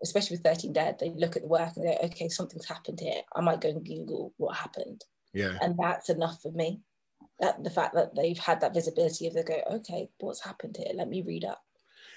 [0.04, 3.00] especially with 13 dead they look at the work and they go okay something's happened
[3.00, 3.22] here.
[3.36, 5.04] I might go and google what happened.
[5.34, 5.58] Yeah.
[5.62, 6.82] And that's enough for me.
[7.40, 10.94] That the fact that they've had that visibility of they go okay what's happened here?
[10.94, 11.62] Let me read up.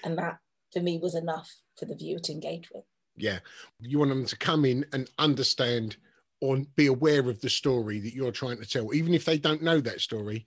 [0.03, 0.39] And that
[0.71, 2.83] for me was enough for the viewer to engage with.
[3.15, 3.39] Yeah.
[3.79, 5.97] You want them to come in and understand
[6.43, 9.63] or be aware of the story that you're trying to tell, even if they don't
[9.63, 10.45] know that story.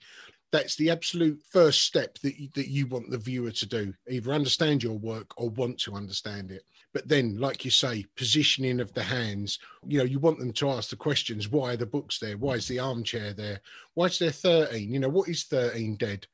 [0.51, 4.31] That's the absolute first step that you, that you want the viewer to do, either
[4.31, 6.61] understand your work or want to understand it.
[6.93, 9.57] But then, like you say, positioning of the hands,
[9.87, 12.37] you know, you want them to ask the questions why are the books there?
[12.37, 13.59] Why is the armchair there?
[13.95, 14.93] Why is there 13?
[14.93, 16.27] You know, what is 13 dead?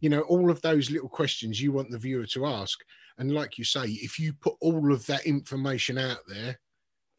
[0.00, 2.80] You know, all of those little questions you want the viewer to ask.
[3.18, 6.58] And like you say, if you put all of that information out there,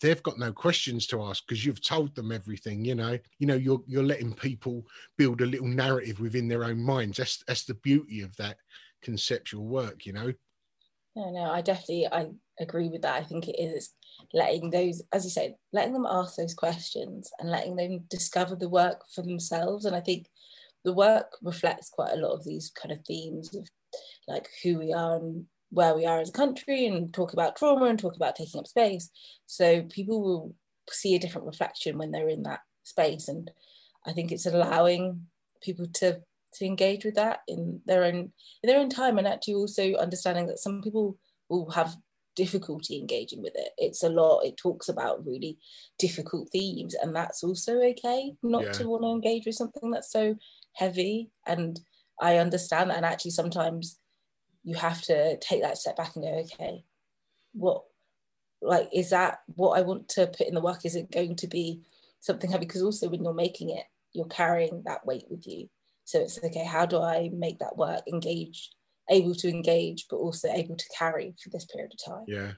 [0.02, 3.18] they've got no questions to ask because you've told them everything you know?
[3.40, 4.86] You know you're you're letting people
[5.18, 7.18] build a little narrative within their own minds.
[7.18, 8.58] That's that's the beauty of that
[9.02, 10.34] conceptual work you know?
[11.16, 12.28] No no i definitely i
[12.60, 13.16] agree with that.
[13.16, 13.94] I think it is
[14.34, 18.70] letting those as you said letting them ask those questions and letting them discover the
[18.70, 19.86] work for themselves.
[19.86, 20.28] And i think
[20.84, 23.68] the work reflects quite a lot of these kind of themes of
[24.28, 27.86] like who we are and where we are as a country and talk about trauma
[27.86, 29.10] and talk about taking up space.
[29.46, 30.56] So people will
[30.90, 33.28] see a different reflection when they're in that space.
[33.28, 33.52] And
[34.06, 35.28] I think it's allowing
[35.62, 36.22] people to
[36.54, 38.32] to engage with that in their own
[38.64, 41.18] in their own time and actually also understanding that some people
[41.50, 41.98] will have
[42.36, 43.70] difficulty engaging with it.
[43.78, 45.58] It's a lot, it talks about really
[45.98, 48.72] difficult themes, and that's also okay not yeah.
[48.74, 50.36] to want to engage with something that's so
[50.74, 51.30] heavy.
[51.48, 51.80] And
[52.22, 52.98] I understand that.
[52.98, 54.00] And actually, sometimes
[54.66, 56.84] you have to take that step back and go, okay,
[57.54, 57.84] what,
[58.62, 60.86] like, is that what I want to put in the work?
[60.86, 61.84] Is it going to be
[62.20, 62.66] something heavy?
[62.66, 65.70] Because also when you're making it, you're carrying that weight with you.
[66.04, 68.72] So it's okay, how do I make that work engage,
[69.10, 72.26] able to engage, but also able to carry for this period of time?
[72.28, 72.52] Yeah.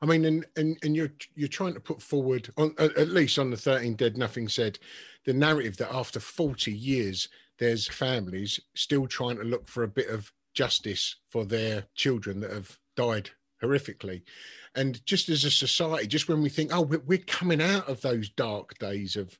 [0.00, 3.50] I mean, and, and and you're you're trying to put forward on at least on
[3.50, 4.78] the 13 Dead Nothing Said,
[5.24, 10.08] the narrative that after 40 years, there's families still trying to look for a bit
[10.08, 13.30] of justice for their children that have died
[13.62, 14.22] horrifically.
[14.74, 18.28] And just as a society, just when we think, oh, we're coming out of those
[18.30, 19.38] dark days of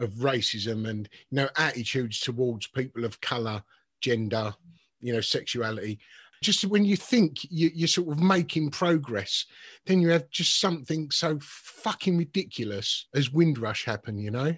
[0.00, 3.62] of racism and you know attitudes towards people of color,
[4.00, 4.54] gender,
[5.00, 5.98] you know, sexuality.
[6.42, 9.44] Just when you think you, are sort of making progress,
[9.84, 14.54] then you have just something so fucking ridiculous as Windrush happen, you know.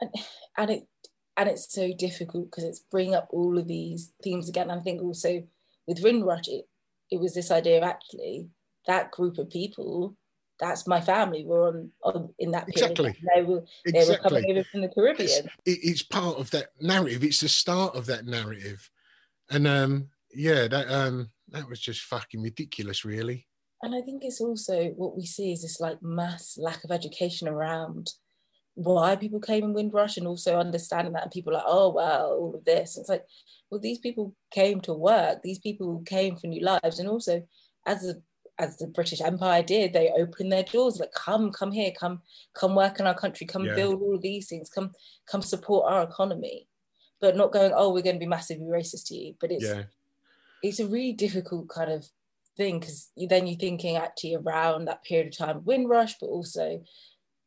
[0.00, 0.14] And,
[0.58, 0.82] and it
[1.40, 4.70] and it's so difficult because it's bringing up all of these themes again.
[4.70, 5.42] I think also
[5.86, 6.68] with Windrush, it,
[7.10, 8.50] it was this idea of actually
[8.86, 10.14] that group of people,
[10.58, 12.90] that's my family, were on, on in that period.
[12.90, 13.16] Exactly.
[13.34, 14.16] They were, they exactly.
[14.16, 15.48] were coming over from the Caribbean.
[15.64, 17.24] It's, it's, part of that narrative.
[17.24, 18.90] It's the start of that narrative.
[19.48, 23.46] And um, yeah, that um, that was just fucking ridiculous, really.
[23.80, 27.48] And I think it's also what we see is this like mass lack of education
[27.48, 28.10] around
[28.82, 32.32] why people came in Windrush and also understanding that and people are like, oh well,
[32.32, 32.96] all of this.
[32.96, 33.24] it's like,
[33.70, 36.98] well, these people came to work, these people came for new lives.
[36.98, 37.46] And also
[37.86, 38.14] as a
[38.58, 42.20] as the British Empire did, they opened their doors, like come, come here, come,
[42.54, 43.74] come work in our country, come yeah.
[43.74, 44.92] build all of these things, come,
[45.24, 46.68] come support our economy.
[47.22, 49.34] But not going, oh, we're going to be massively racist to you.
[49.40, 49.84] But it's yeah.
[50.62, 52.06] it's a really difficult kind of
[52.56, 56.82] thing because then you're thinking actually around that period of time, Windrush, but also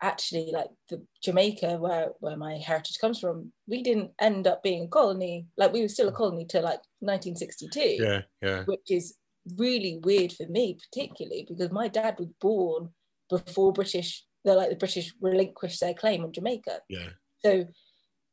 [0.03, 4.83] actually like the Jamaica where where my heritage comes from, we didn't end up being
[4.83, 5.47] a colony.
[5.57, 6.17] Like we were still a mm.
[6.17, 8.03] colony till like 1962.
[8.03, 8.63] Yeah, yeah.
[8.65, 9.15] Which is
[9.57, 12.89] really weird for me, particularly because my dad was born
[13.29, 14.25] before British.
[14.43, 16.79] They're like the British relinquished their claim on Jamaica.
[16.89, 17.09] Yeah.
[17.43, 17.65] So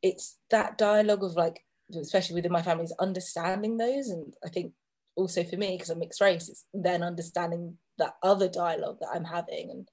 [0.01, 1.63] it's that dialogue of like,
[1.95, 4.09] especially within my family, is understanding those.
[4.09, 4.73] And I think
[5.15, 9.23] also for me, because I'm mixed race, it's then understanding that other dialogue that I'm
[9.23, 9.87] having and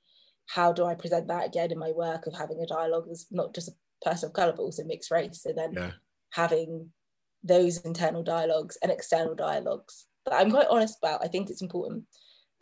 [0.48, 3.54] how do I present that again in my work of having a dialogue that's not
[3.54, 5.44] just a person of colour, but also mixed race.
[5.44, 5.92] and then Yeah.
[6.30, 6.92] having
[7.44, 11.22] those internal dialogues and external dialogues that I'm quite honest about.
[11.22, 12.04] I think it's important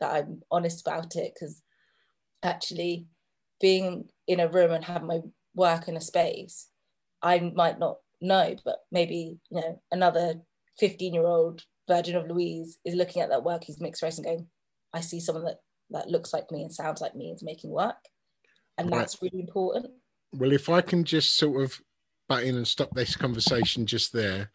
[0.00, 1.62] that I'm honest about it because
[2.42, 3.06] actually
[3.60, 5.20] being in a room and having my
[5.54, 6.68] work in a space,
[7.22, 10.42] I might not know, but maybe you know another
[10.78, 14.26] 15 year old version of Louise is looking at that work, he's mixed race and
[14.26, 14.48] going,
[14.92, 17.96] I see someone that that looks like me and sounds like me is making work.
[18.78, 18.98] And Right.
[18.98, 19.92] that's really important.
[20.32, 21.80] Well, if I can just sort of
[22.28, 24.50] butt in and stop this conversation just there,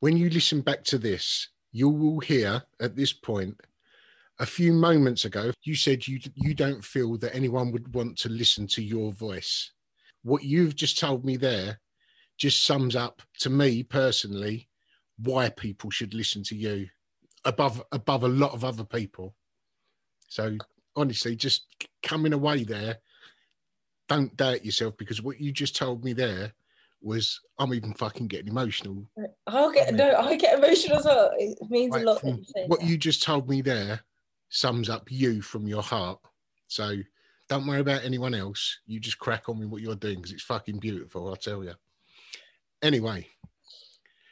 [0.00, 3.58] when you listen back to this, you will hear at this point
[4.38, 8.28] a few moments ago you said you you don't feel that anyone would want to
[8.28, 9.72] listen to your voice.
[10.22, 11.80] What you've just told me there
[12.38, 14.68] just sums up to me personally
[15.18, 16.88] why people should listen to you
[17.44, 19.34] above above a lot of other people.
[20.32, 20.56] So
[20.96, 21.66] honestly, just
[22.02, 22.96] coming away there
[24.08, 26.54] don't doubt yourself because what you just told me there
[27.02, 29.06] was I'm even fucking getting emotional.
[29.46, 31.32] I'll get no, I get emotional as well.
[31.36, 32.24] It means a lot.
[32.24, 34.00] you what you just told me there
[34.48, 36.18] sums up you from your heart.
[36.66, 36.96] So
[37.50, 38.78] don't worry about anyone else.
[38.86, 41.74] You just crack on with what you're doing because it's fucking beautiful, I'll tell you.
[42.80, 43.28] Anyway,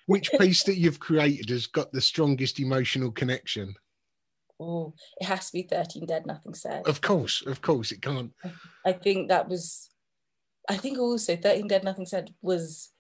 [0.07, 3.75] which piece that you've created has got the strongest emotional connection?
[4.61, 6.83] Oh, it has to be 13 Dead, Nothing Said.
[6.87, 8.33] Of course, of course, it can't.
[8.85, 9.89] I think that was,
[10.69, 12.91] I think also 13 Dead, Nothing Said was,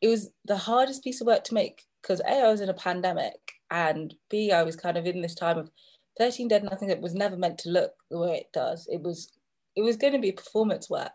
[0.00, 2.74] it was the hardest piece of work to make because A, I was in a
[2.74, 5.70] pandemic and B, I was kind of in this time of
[6.18, 8.88] 13 Dead, Nothing Said was never meant to look the way it does.
[8.90, 9.30] It was,
[9.76, 11.12] it was going to be performance work.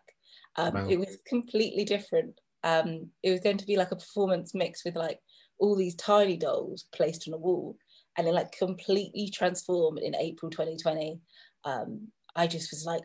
[0.55, 0.87] Um, Wow.
[0.89, 2.39] It was completely different.
[2.63, 5.19] Um, it was going to be like a performance mix with like
[5.59, 7.75] all these tiny dolls placed on a wall
[8.19, 11.21] and it like completely transformed in April 2020.
[11.63, 13.03] Um, I just was like,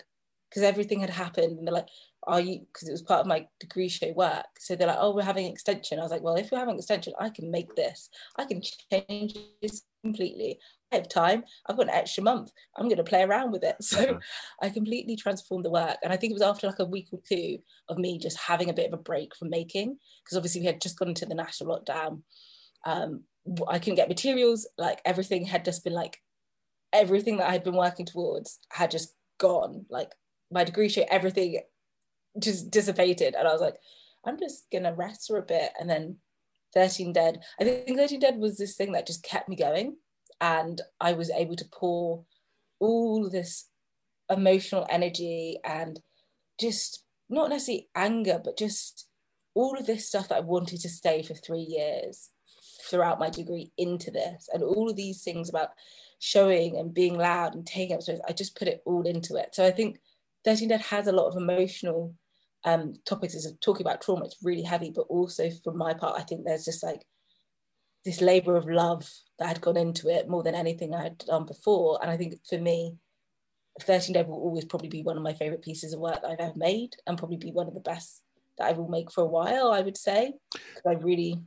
[0.50, 1.88] because everything had happened, and they're like,
[2.24, 4.46] "Are you?" Because it was part of my degree show work.
[4.60, 7.14] So they're like, "Oh, we're having extension." I was like, "Well, if we're having extension,
[7.18, 8.08] I can make this.
[8.36, 10.60] I can change this completely.
[10.92, 11.44] I have time.
[11.66, 12.52] I've got an extra month.
[12.76, 14.20] I'm going to play around with it." So Uh-huh.
[14.62, 17.20] I completely transformed the work, and I think it was after like a week or
[17.28, 20.66] two of me just having a bit of a break from making, because obviously we
[20.66, 22.22] had just gone into the national lockdown.
[22.84, 23.24] Um,
[23.68, 24.66] I couldn't get materials.
[24.78, 26.20] Like everything had just been like
[26.92, 29.86] everything that I had been working towards had just gone.
[29.90, 30.12] Like
[30.50, 31.60] my degree show, everything
[32.38, 33.34] just dissipated.
[33.34, 33.76] And I was like,
[34.24, 35.72] I'm just gonna rest for a bit.
[35.78, 36.16] And then
[36.74, 39.96] 13 Dead, I think 13 Dead was this thing that just kept me going.
[40.40, 42.24] And I was able to pour
[42.80, 43.68] all this
[44.30, 46.00] emotional energy and
[46.60, 49.08] just not necessarily anger, but just
[49.54, 52.30] all of this stuff that I wanted to stay for three years
[52.88, 54.48] throughout my degree into this.
[54.52, 55.70] And all of these things about
[56.18, 59.54] showing and being loud and taking up space, I just put it all into it.
[59.54, 59.98] So I think
[60.44, 62.14] 13 Dead has a lot of emotional
[62.64, 63.34] um, topics.
[63.34, 66.64] Is talking about trauma, it's really heavy, but also for my part, I think there's
[66.64, 67.04] just like
[68.04, 71.46] this labor of love that had gone into it more than anything I had done
[71.46, 71.98] before.
[72.02, 72.96] And I think for me,
[73.80, 76.40] 13 Dead will always probably be one of my favorite pieces of work that I've
[76.40, 78.22] ever made and probably be one of the best
[78.58, 80.34] that I will make for a while, I would say.
[80.86, 81.40] I really,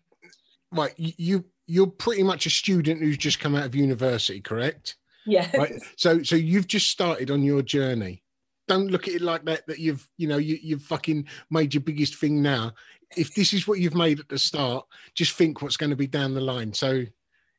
[0.71, 4.95] Right, you, you you're pretty much a student who's just come out of university, correct?
[5.27, 5.49] yeah.
[5.55, 8.23] right so so you've just started on your journey
[8.67, 11.81] don't look at it like that that you've you know you, you've fucking made your
[11.81, 12.71] biggest thing now
[13.15, 16.07] if this is what you've made at the start just think what's going to be
[16.07, 17.03] down the line so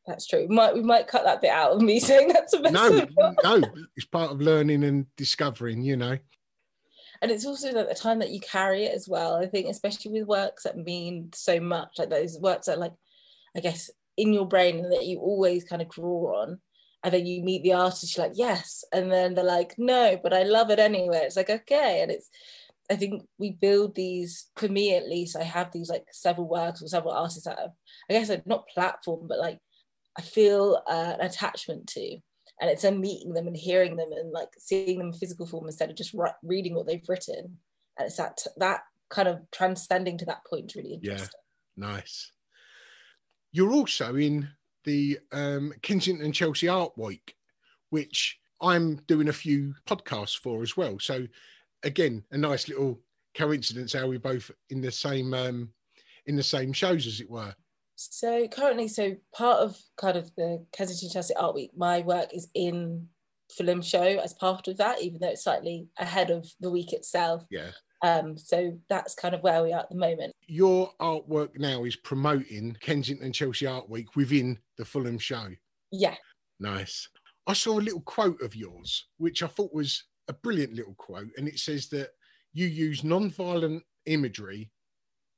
[0.07, 0.47] That's true.
[0.49, 2.73] We might we might cut that bit out of me saying that's best.
[2.73, 3.07] no
[3.44, 3.62] no
[3.97, 6.18] it's part of learning and discovering you know
[7.23, 9.37] and it's also like the time that you carry it as well.
[9.37, 12.95] I think, especially with works that mean so much, like those works that like,
[13.57, 16.61] I guess, in your brain that you always kind of draw on.
[17.05, 18.85] And then you meet the artist, you're like, yes.
[18.93, 21.19] And then they're like, no, but I love it anyway.
[21.19, 22.03] It's like, okay.
[22.03, 22.29] And it's,
[22.91, 26.83] I think we build these, for me at least, I have these like several works
[26.83, 27.71] or several artists that have,
[28.11, 29.59] I guess, like, not platform, but like
[30.17, 32.19] I feel uh, an attachment to.
[32.61, 35.66] And it's then meeting them and hearing them and like seeing them in physical form
[35.66, 37.59] instead of just ri- reading what they've written.
[37.99, 38.80] And it's that that
[39.11, 41.26] kind of transcending to that point is really Yeah.
[41.76, 42.33] nice
[43.53, 44.49] you're also in
[44.85, 47.35] the um kensington and chelsea art week
[47.91, 51.26] which i'm doing a few podcasts for as well so
[51.83, 53.01] again a nice little
[53.35, 55.72] coincidence how we're both in the same um
[56.26, 57.55] in the same shows as it were
[57.99, 62.49] So currently, so part of kind of the Kensington Chelsea Art Week, my work is
[62.55, 63.09] in
[63.57, 67.44] Fulham show as part of that, even though it's slightly ahead of the week itself.
[67.51, 67.70] yeah
[68.03, 70.32] Um, so that's kind of where we are at the moment.
[70.46, 75.49] Your artwork now is promoting Kensington Chelsea Art Week within the Fulham show.
[75.90, 76.14] Yeah.
[76.61, 77.09] Nice.
[77.49, 81.30] I saw a little quote of yours, which I thought was a brilliant little quote,
[81.36, 82.11] and it says that
[82.53, 84.70] you use non-violent imagery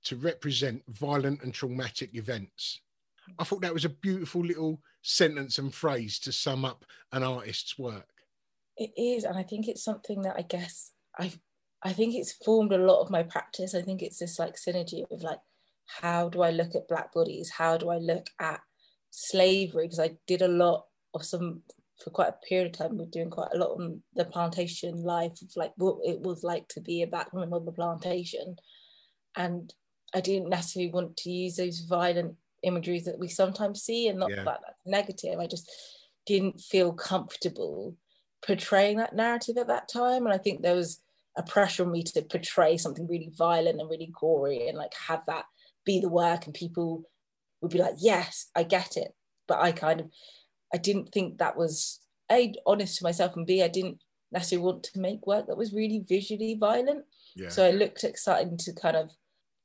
[0.04, 2.80] to represent violent and traumatic events.
[3.38, 7.78] I thought that was a beautiful little sentence and phrase to sum up an artist's
[7.78, 8.08] work.
[8.76, 11.32] It is, and I think it's something that I guess I
[11.82, 13.74] I think it's formed a lot of my practice.
[13.74, 15.38] I think it's this like synergy of like
[15.86, 17.50] how do I look at black bodies?
[17.50, 18.60] How do I look at
[19.10, 19.86] slavery?
[19.86, 21.62] Because I did a lot of some
[22.02, 22.96] for quite a period of time.
[22.96, 26.68] We're doing quite a lot on the plantation life of like what it was like
[26.68, 28.56] to be a black woman on the plantation,
[29.36, 29.72] and
[30.14, 34.30] I didn't necessarily want to use those violent imageries that we sometimes see, and not
[34.30, 34.44] yeah.
[34.44, 35.38] that that's negative.
[35.38, 35.70] I just
[36.26, 37.96] didn't feel comfortable
[38.42, 41.00] portraying that narrative at that time, and I think there was
[41.36, 45.24] a pressure on me to portray something really violent and really gory, and like have
[45.26, 45.44] that
[45.84, 47.04] be the work, and people
[47.60, 49.14] would be like, "Yes, I get it,"
[49.46, 50.10] but I kind of
[50.74, 52.00] I didn't think that was
[52.30, 54.02] a honest to myself, and b I didn't
[54.32, 57.04] necessarily want to make work that was really visually violent.
[57.34, 57.48] Yeah.
[57.48, 59.10] So I looked starting to kind of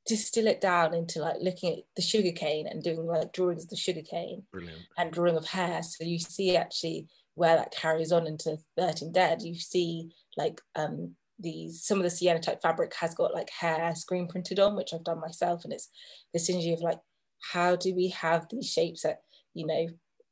[0.06, 3.70] distill it down into like looking at the sugar cane and doing like drawings of
[3.70, 4.44] the sugar cane
[4.96, 5.82] and drawing of hair.
[5.82, 9.42] So you see actually where that carries on into 13 Dead.
[9.42, 14.28] You see like um these some of the cyanotype fabric has got like hair screen
[14.28, 15.90] printed on, which I've done myself, and it's
[16.32, 17.00] the synergy of like
[17.52, 19.20] how do we have these shapes that
[19.54, 19.86] you know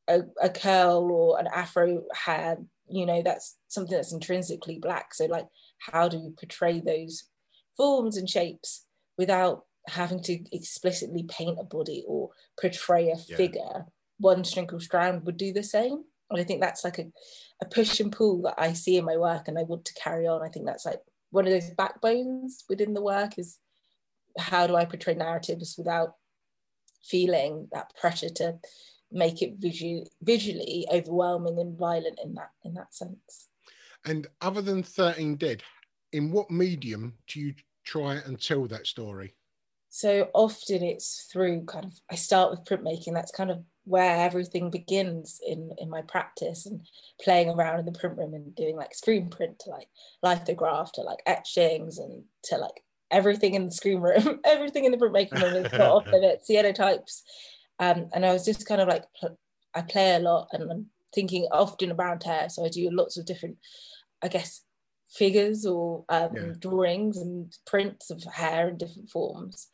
[0.09, 2.59] a, a curl or an afro hair
[2.89, 5.47] you know that's something that's intrinsically black so like
[5.79, 7.25] how do we portray those
[7.77, 8.85] forms and shapes
[9.19, 13.37] without having to explicitly paint a body or portray a yeah.
[13.37, 13.85] figure
[14.19, 16.05] one Strinkle strand would do the same.
[16.31, 17.07] And i think that's like a,
[17.61, 20.27] a push and pull that i see in my work and i want to carry
[20.27, 20.43] on.
[20.43, 21.01] I think that's like
[21.31, 23.59] one of those backbones within the work is
[24.39, 26.15] how do i portray narratives without
[27.05, 28.59] feeling that pressure to
[29.13, 33.49] make it visually visually overwhelming and violent in that in that sense.
[34.05, 35.63] And other than 13 dead
[36.13, 37.55] in what medium do you
[37.85, 39.35] try and tell that story?
[39.89, 43.15] So often it's through kind of i start with printmaking.
[43.15, 46.81] That's kind of where everything begins in in my practice and
[47.23, 49.89] playing around in the print room and doing like screen print to like
[50.23, 54.41] lithograph to like etchings and to like everything in the screen room.
[54.45, 57.23] Everything in the printmaking room is got off limits cyanotypes
[57.79, 59.05] um, and I was just kind of like,
[59.75, 62.49] I play a lot and I'm thinking often around hair.
[62.49, 63.59] So I do lots of different,
[64.23, 64.63] I guess,
[65.15, 66.43] figures or um, yeah.
[66.59, 69.69] drawings and prints of hair in different forms.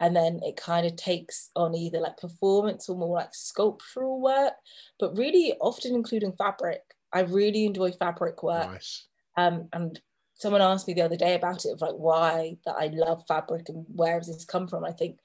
[0.00, 4.54] And then it kind of takes on either like performance or more like sculptural work,
[4.98, 6.80] but really often including fabric.
[7.12, 8.70] I really enjoy fabric work.
[8.70, 9.06] Nice.
[9.36, 10.00] Um, and
[10.34, 13.68] someone asked me the other day about it of like why that I love fabric
[13.68, 14.84] and where does this come from?
[14.84, 15.18] I think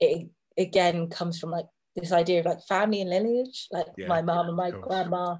[0.00, 3.68] it again comes from like this idea of like family and lineage.
[3.70, 5.36] Like yeah, my mom and my grandma,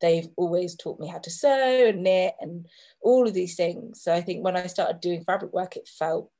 [0.00, 2.66] they've always taught me how to sew and knit and
[3.00, 4.02] all of these things.
[4.02, 6.30] So I think when I started doing fabric work, it felt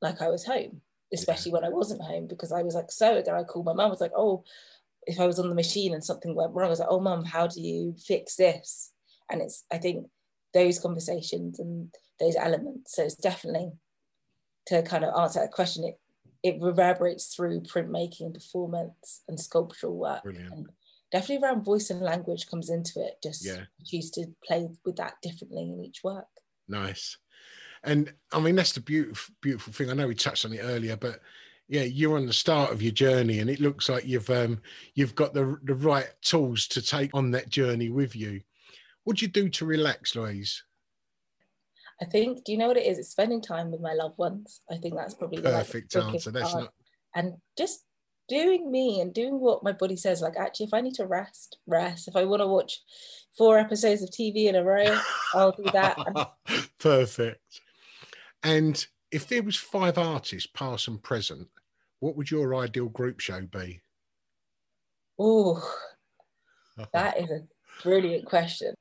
[0.00, 0.80] like I was home,
[1.12, 1.58] especially yeah.
[1.58, 3.86] when I wasn't home because I was like so and I called my mom.
[3.86, 4.44] I was like, oh,
[5.06, 7.24] if I was on the machine and something went wrong, I was like, oh, mom,
[7.24, 8.92] how do you fix this?
[9.30, 10.06] And it's, I think,
[10.54, 12.94] those conversations and those elements.
[12.94, 13.72] So it's definitely
[14.66, 15.98] to kind of answer that question, it
[16.42, 20.22] it reverberates through printmaking, performance, and sculptural work.
[20.22, 20.52] Brilliant.
[20.52, 20.66] And
[21.12, 23.18] definitely around voice and language comes into it.
[23.22, 23.64] Just yeah.
[23.84, 26.26] choose to play with that differently in each work.
[26.68, 27.16] Nice.
[27.84, 29.90] And I mean that's the beautiful beautiful thing.
[29.90, 31.20] I know we touched on it earlier, but
[31.68, 34.60] yeah, you're on the start of your journey, and it looks like you've um,
[34.94, 38.40] you've got the the right tools to take on that journey with you.
[39.04, 40.62] What do you do to relax, Louise?
[42.02, 42.98] I think, do you know what it is?
[42.98, 44.60] It's spending time with my loved ones.
[44.70, 46.30] I think that's probably the perfect answer.
[46.30, 46.74] That's not...
[47.14, 47.85] And just
[48.28, 50.20] doing me and doing what my body says.
[50.20, 52.08] Like, actually, if I need to rest, rest.
[52.08, 52.80] If I want to watch
[53.36, 54.98] four episodes of TV in a row,
[55.34, 55.96] I'll do that.
[56.78, 57.60] perfect.
[58.42, 61.48] And if there was five artists, past and present,
[62.00, 63.80] what would your ideal group show be?
[65.18, 65.62] Oh,
[66.92, 67.40] that is a
[67.82, 68.74] brilliant question.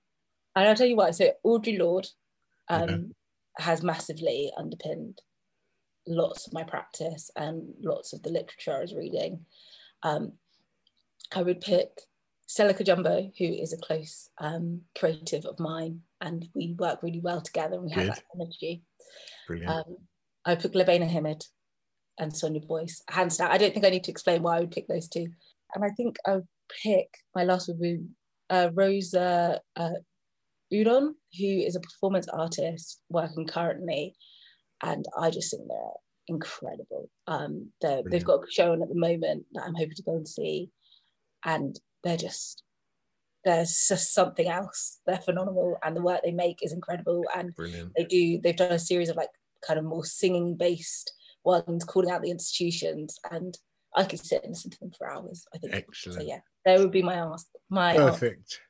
[0.55, 2.07] And I'll tell you what, so Audre Lorde,
[2.69, 3.65] um, yeah.
[3.65, 5.21] has massively underpinned
[6.07, 9.45] lots of my practice and lots of the literature I was reading.
[10.03, 10.33] Um,
[11.33, 11.89] I would pick
[12.47, 17.41] Stella Jumbo, who is a close um, creative of mine, and we work really well
[17.41, 18.07] together and we Good.
[18.07, 18.83] have that energy.
[19.47, 19.71] Brilliant.
[19.71, 19.97] Um,
[20.45, 21.43] I would pick Lubaina Himid
[22.19, 23.51] and Sonia Boyce, hands down.
[23.51, 25.27] I don't think I need to explain why I would pick those two.
[25.73, 26.47] And I think I would
[26.83, 27.99] pick, my last would be
[28.49, 29.89] uh, Rosa uh,
[30.71, 34.15] Uddoh, who is a performance artist working currently
[34.85, 35.77] and I just think they're
[36.27, 37.09] incredible.
[37.27, 40.13] Um, they're, they've got a show on at the moment that I'm hoping to go
[40.13, 40.69] and see,
[41.43, 42.61] and they're just
[43.43, 44.99] there's just something else.
[45.05, 47.23] They're phenomenal, and the work they make is incredible.
[47.35, 47.93] And Brilliant.
[47.97, 49.29] they do they've done a series of like
[49.65, 51.11] kind of more singing based
[51.43, 53.57] ones, calling out the institutions, and
[53.95, 55.45] I could sit and listen to them for hours.
[55.53, 55.73] I think.
[55.73, 56.19] Excellent.
[56.19, 57.47] So yeah, there would be my ask.
[57.69, 58.19] My ask.
[58.19, 58.61] Perfect.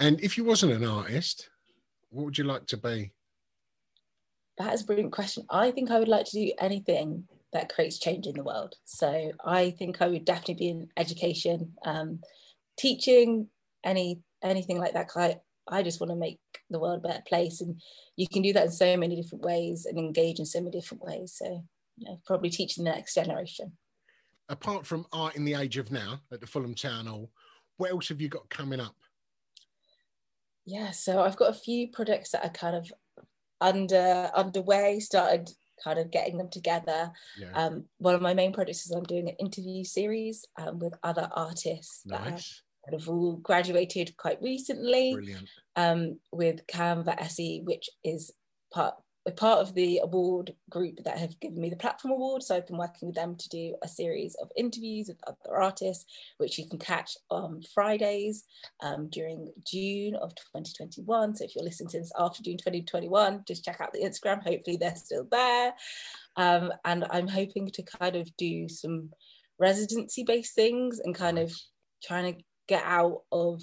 [0.00, 1.48] And if you wasn't an artist,
[2.10, 3.12] what would you like to be?
[4.58, 5.44] That is a brilliant question.
[5.50, 8.74] I think I would like to do anything that creates change in the world.
[8.84, 12.20] So I think I would definitely be in education, um,
[12.78, 13.48] teaching,
[13.84, 15.10] any anything like that.
[15.16, 16.40] I, I just want to make
[16.70, 17.80] the world a better place, and
[18.16, 21.02] you can do that in so many different ways and engage in so many different
[21.02, 21.34] ways.
[21.36, 21.64] So
[21.96, 23.72] you know, probably teaching the next generation.
[24.48, 27.30] Apart from art in the age of now at the Fulham Town Hall,
[27.76, 28.94] what else have you got coming up?
[30.64, 32.92] Yeah, so I've got a few projects that are kind of
[33.62, 35.00] under underway.
[35.00, 35.48] Started
[35.82, 37.10] kind of getting them together.
[37.38, 37.52] Yeah.
[37.54, 41.28] Um, one of my main projects is I'm doing an interview series um, with other
[41.34, 42.44] artists that have
[42.84, 45.16] kind of all graduated quite recently
[45.76, 48.32] um, with Canva SE, which is
[48.72, 48.94] part
[49.26, 52.42] a part of the award group that have given me the platform award.
[52.42, 56.06] So I've been working with them to do a series of interviews with other artists,
[56.38, 58.44] which you can catch on Fridays
[58.82, 61.36] um, during June of 2021.
[61.36, 64.42] So if you're listening to this after June 2021, just check out the Instagram.
[64.42, 65.72] Hopefully they're still there.
[66.36, 69.10] Um, and I'm hoping to kind of do some
[69.58, 71.54] residency based things and kind of
[72.02, 73.62] trying to get out of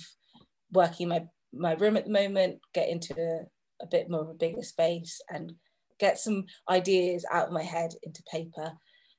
[0.72, 3.46] working my my room at the moment, get into a,
[3.82, 5.54] a bit more of a bigger space and
[6.00, 8.72] get some ideas out of my head into paper.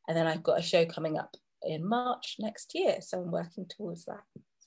[0.09, 2.99] And then I've got a show coming up in March next year.
[3.01, 4.23] So I'm working towards that.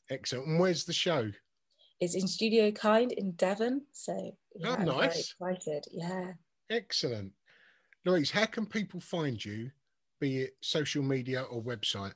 [0.10, 0.48] Excellent.
[0.48, 1.32] And where's the show?
[2.00, 3.82] It's in Studio Kind in Devon.
[3.94, 5.34] So yeah, Oh, I'm very nice.
[5.42, 5.86] excited.
[5.92, 6.32] Yeah.
[6.70, 7.32] Excellent.
[8.06, 9.72] Louise, how can people find you,
[10.20, 12.14] be it social media or website?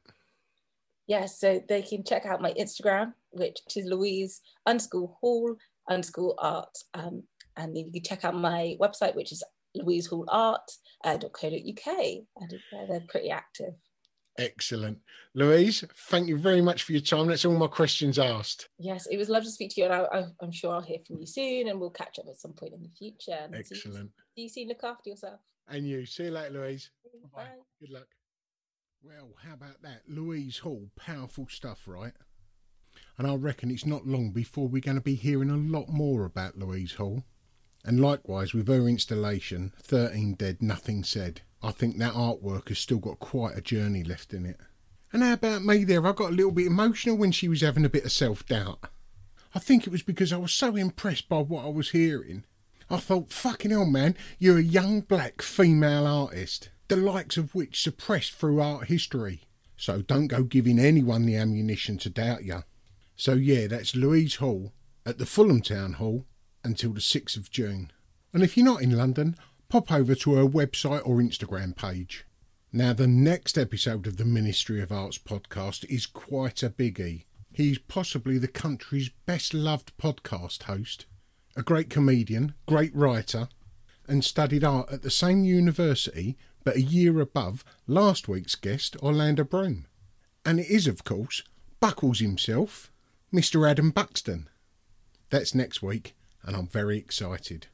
[1.07, 5.55] Yeah, so they can check out my Instagram, which is Louise underscore Hall
[5.89, 6.77] underscore art.
[6.93, 7.23] Um,
[7.57, 9.43] and then you can check out my website, which is
[11.05, 11.97] louisehallart.co.uk.
[12.37, 13.73] And uh, they're pretty active.
[14.39, 14.99] Excellent.
[15.33, 17.27] Louise, thank you very much for your time.
[17.27, 18.69] That's all my questions asked.
[18.77, 19.85] Yes, it was lovely to speak to you.
[19.87, 22.37] And I, I, I'm sure I'll hear from you soon and we'll catch up at
[22.39, 23.37] some point in the future.
[23.47, 24.11] See you- Excellent.
[24.35, 24.67] See you soon.
[24.67, 25.39] Look after yourself.
[25.67, 26.05] And you.
[26.05, 26.91] See you later, Louise.
[27.33, 27.43] Bye.
[27.43, 27.49] Bye.
[27.79, 28.07] Good luck.
[29.03, 30.01] Well, how about that?
[30.07, 32.13] Louise Hall, powerful stuff, right?
[33.17, 36.25] And I reckon it's not long before we're going to be hearing a lot more
[36.25, 37.23] about Louise Hall.
[37.87, 41.39] And likewise with her installation, 13 Dead, Nothing Said.
[41.63, 44.59] I think that artwork has still got quite a journey left in it.
[45.13, 46.05] And how about me there?
[46.05, 48.89] I got a little bit emotional when she was having a bit of self doubt.
[49.55, 52.43] I think it was because I was so impressed by what I was hearing.
[52.89, 57.81] I thought, fucking hell, man, you're a young black female artist, the likes of which
[57.81, 59.43] suppressed through art history.
[59.77, 62.63] So don't go giving anyone the ammunition to doubt you.
[63.15, 64.73] So yeah, that's Louise Hall
[65.05, 66.25] at the Fulham Town Hall
[66.67, 67.91] until the 6th of June.
[68.33, 69.35] And if you're not in London,
[69.69, 72.25] pop over to her website or Instagram page.
[72.71, 77.23] Now, the next episode of the Ministry of Arts podcast is quite a biggie.
[77.51, 81.05] He's possibly the country's best loved podcast host,
[81.55, 83.47] a great comedian, great writer,
[84.07, 89.45] and studied art at the same university but a year above last week's guest, Orlando
[89.45, 89.85] Broom.
[90.45, 91.43] And it is, of course,
[91.79, 92.91] Buckles himself,
[93.33, 93.69] Mr.
[93.69, 94.49] Adam Buxton.
[95.29, 96.16] That's next week,
[96.47, 97.67] and I'm very excited.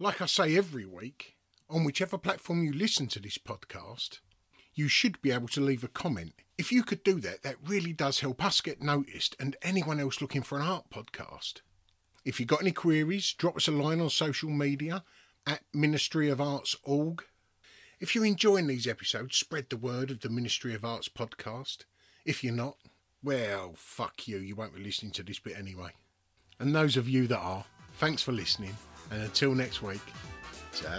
[0.00, 1.36] Like I say every week,
[1.70, 4.18] on whichever platform you listen to this podcast,
[4.74, 6.32] you should be able to leave a comment.
[6.58, 10.20] If you could do that, that really does help us get noticed and anyone else
[10.20, 11.60] looking for an art podcast.
[12.24, 15.04] If you've got any queries, drop us a line on social media
[15.46, 17.22] at Ministry of Arts org.
[18.00, 21.84] If you're enjoying these episodes, spread the word of the Ministry of Arts podcast.
[22.24, 22.78] If you're not,
[23.22, 25.92] well, fuck you, you won't be listening to this bit anyway.
[26.60, 28.76] And those of you that are, thanks for listening,
[29.10, 30.02] and until next week,
[30.72, 30.98] ta